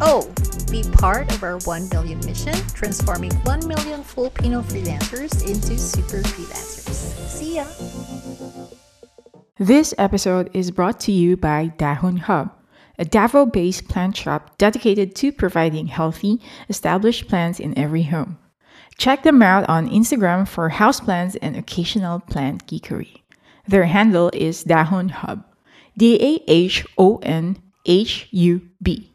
[0.00, 0.28] Oh,
[0.70, 7.28] be part of our 1 million mission, transforming 1 million Filipino freelancers into super freelancers.
[7.28, 7.64] See ya!
[9.58, 12.50] This episode is brought to you by Dahon Hub,
[12.98, 18.36] a Davao based plant shop dedicated to providing healthy, established plants in every home.
[18.98, 23.22] Check them out on Instagram for houseplants and occasional plant geekery.
[23.66, 25.42] Their handle is Dahon Hub,
[25.96, 29.10] D A H O N H U B.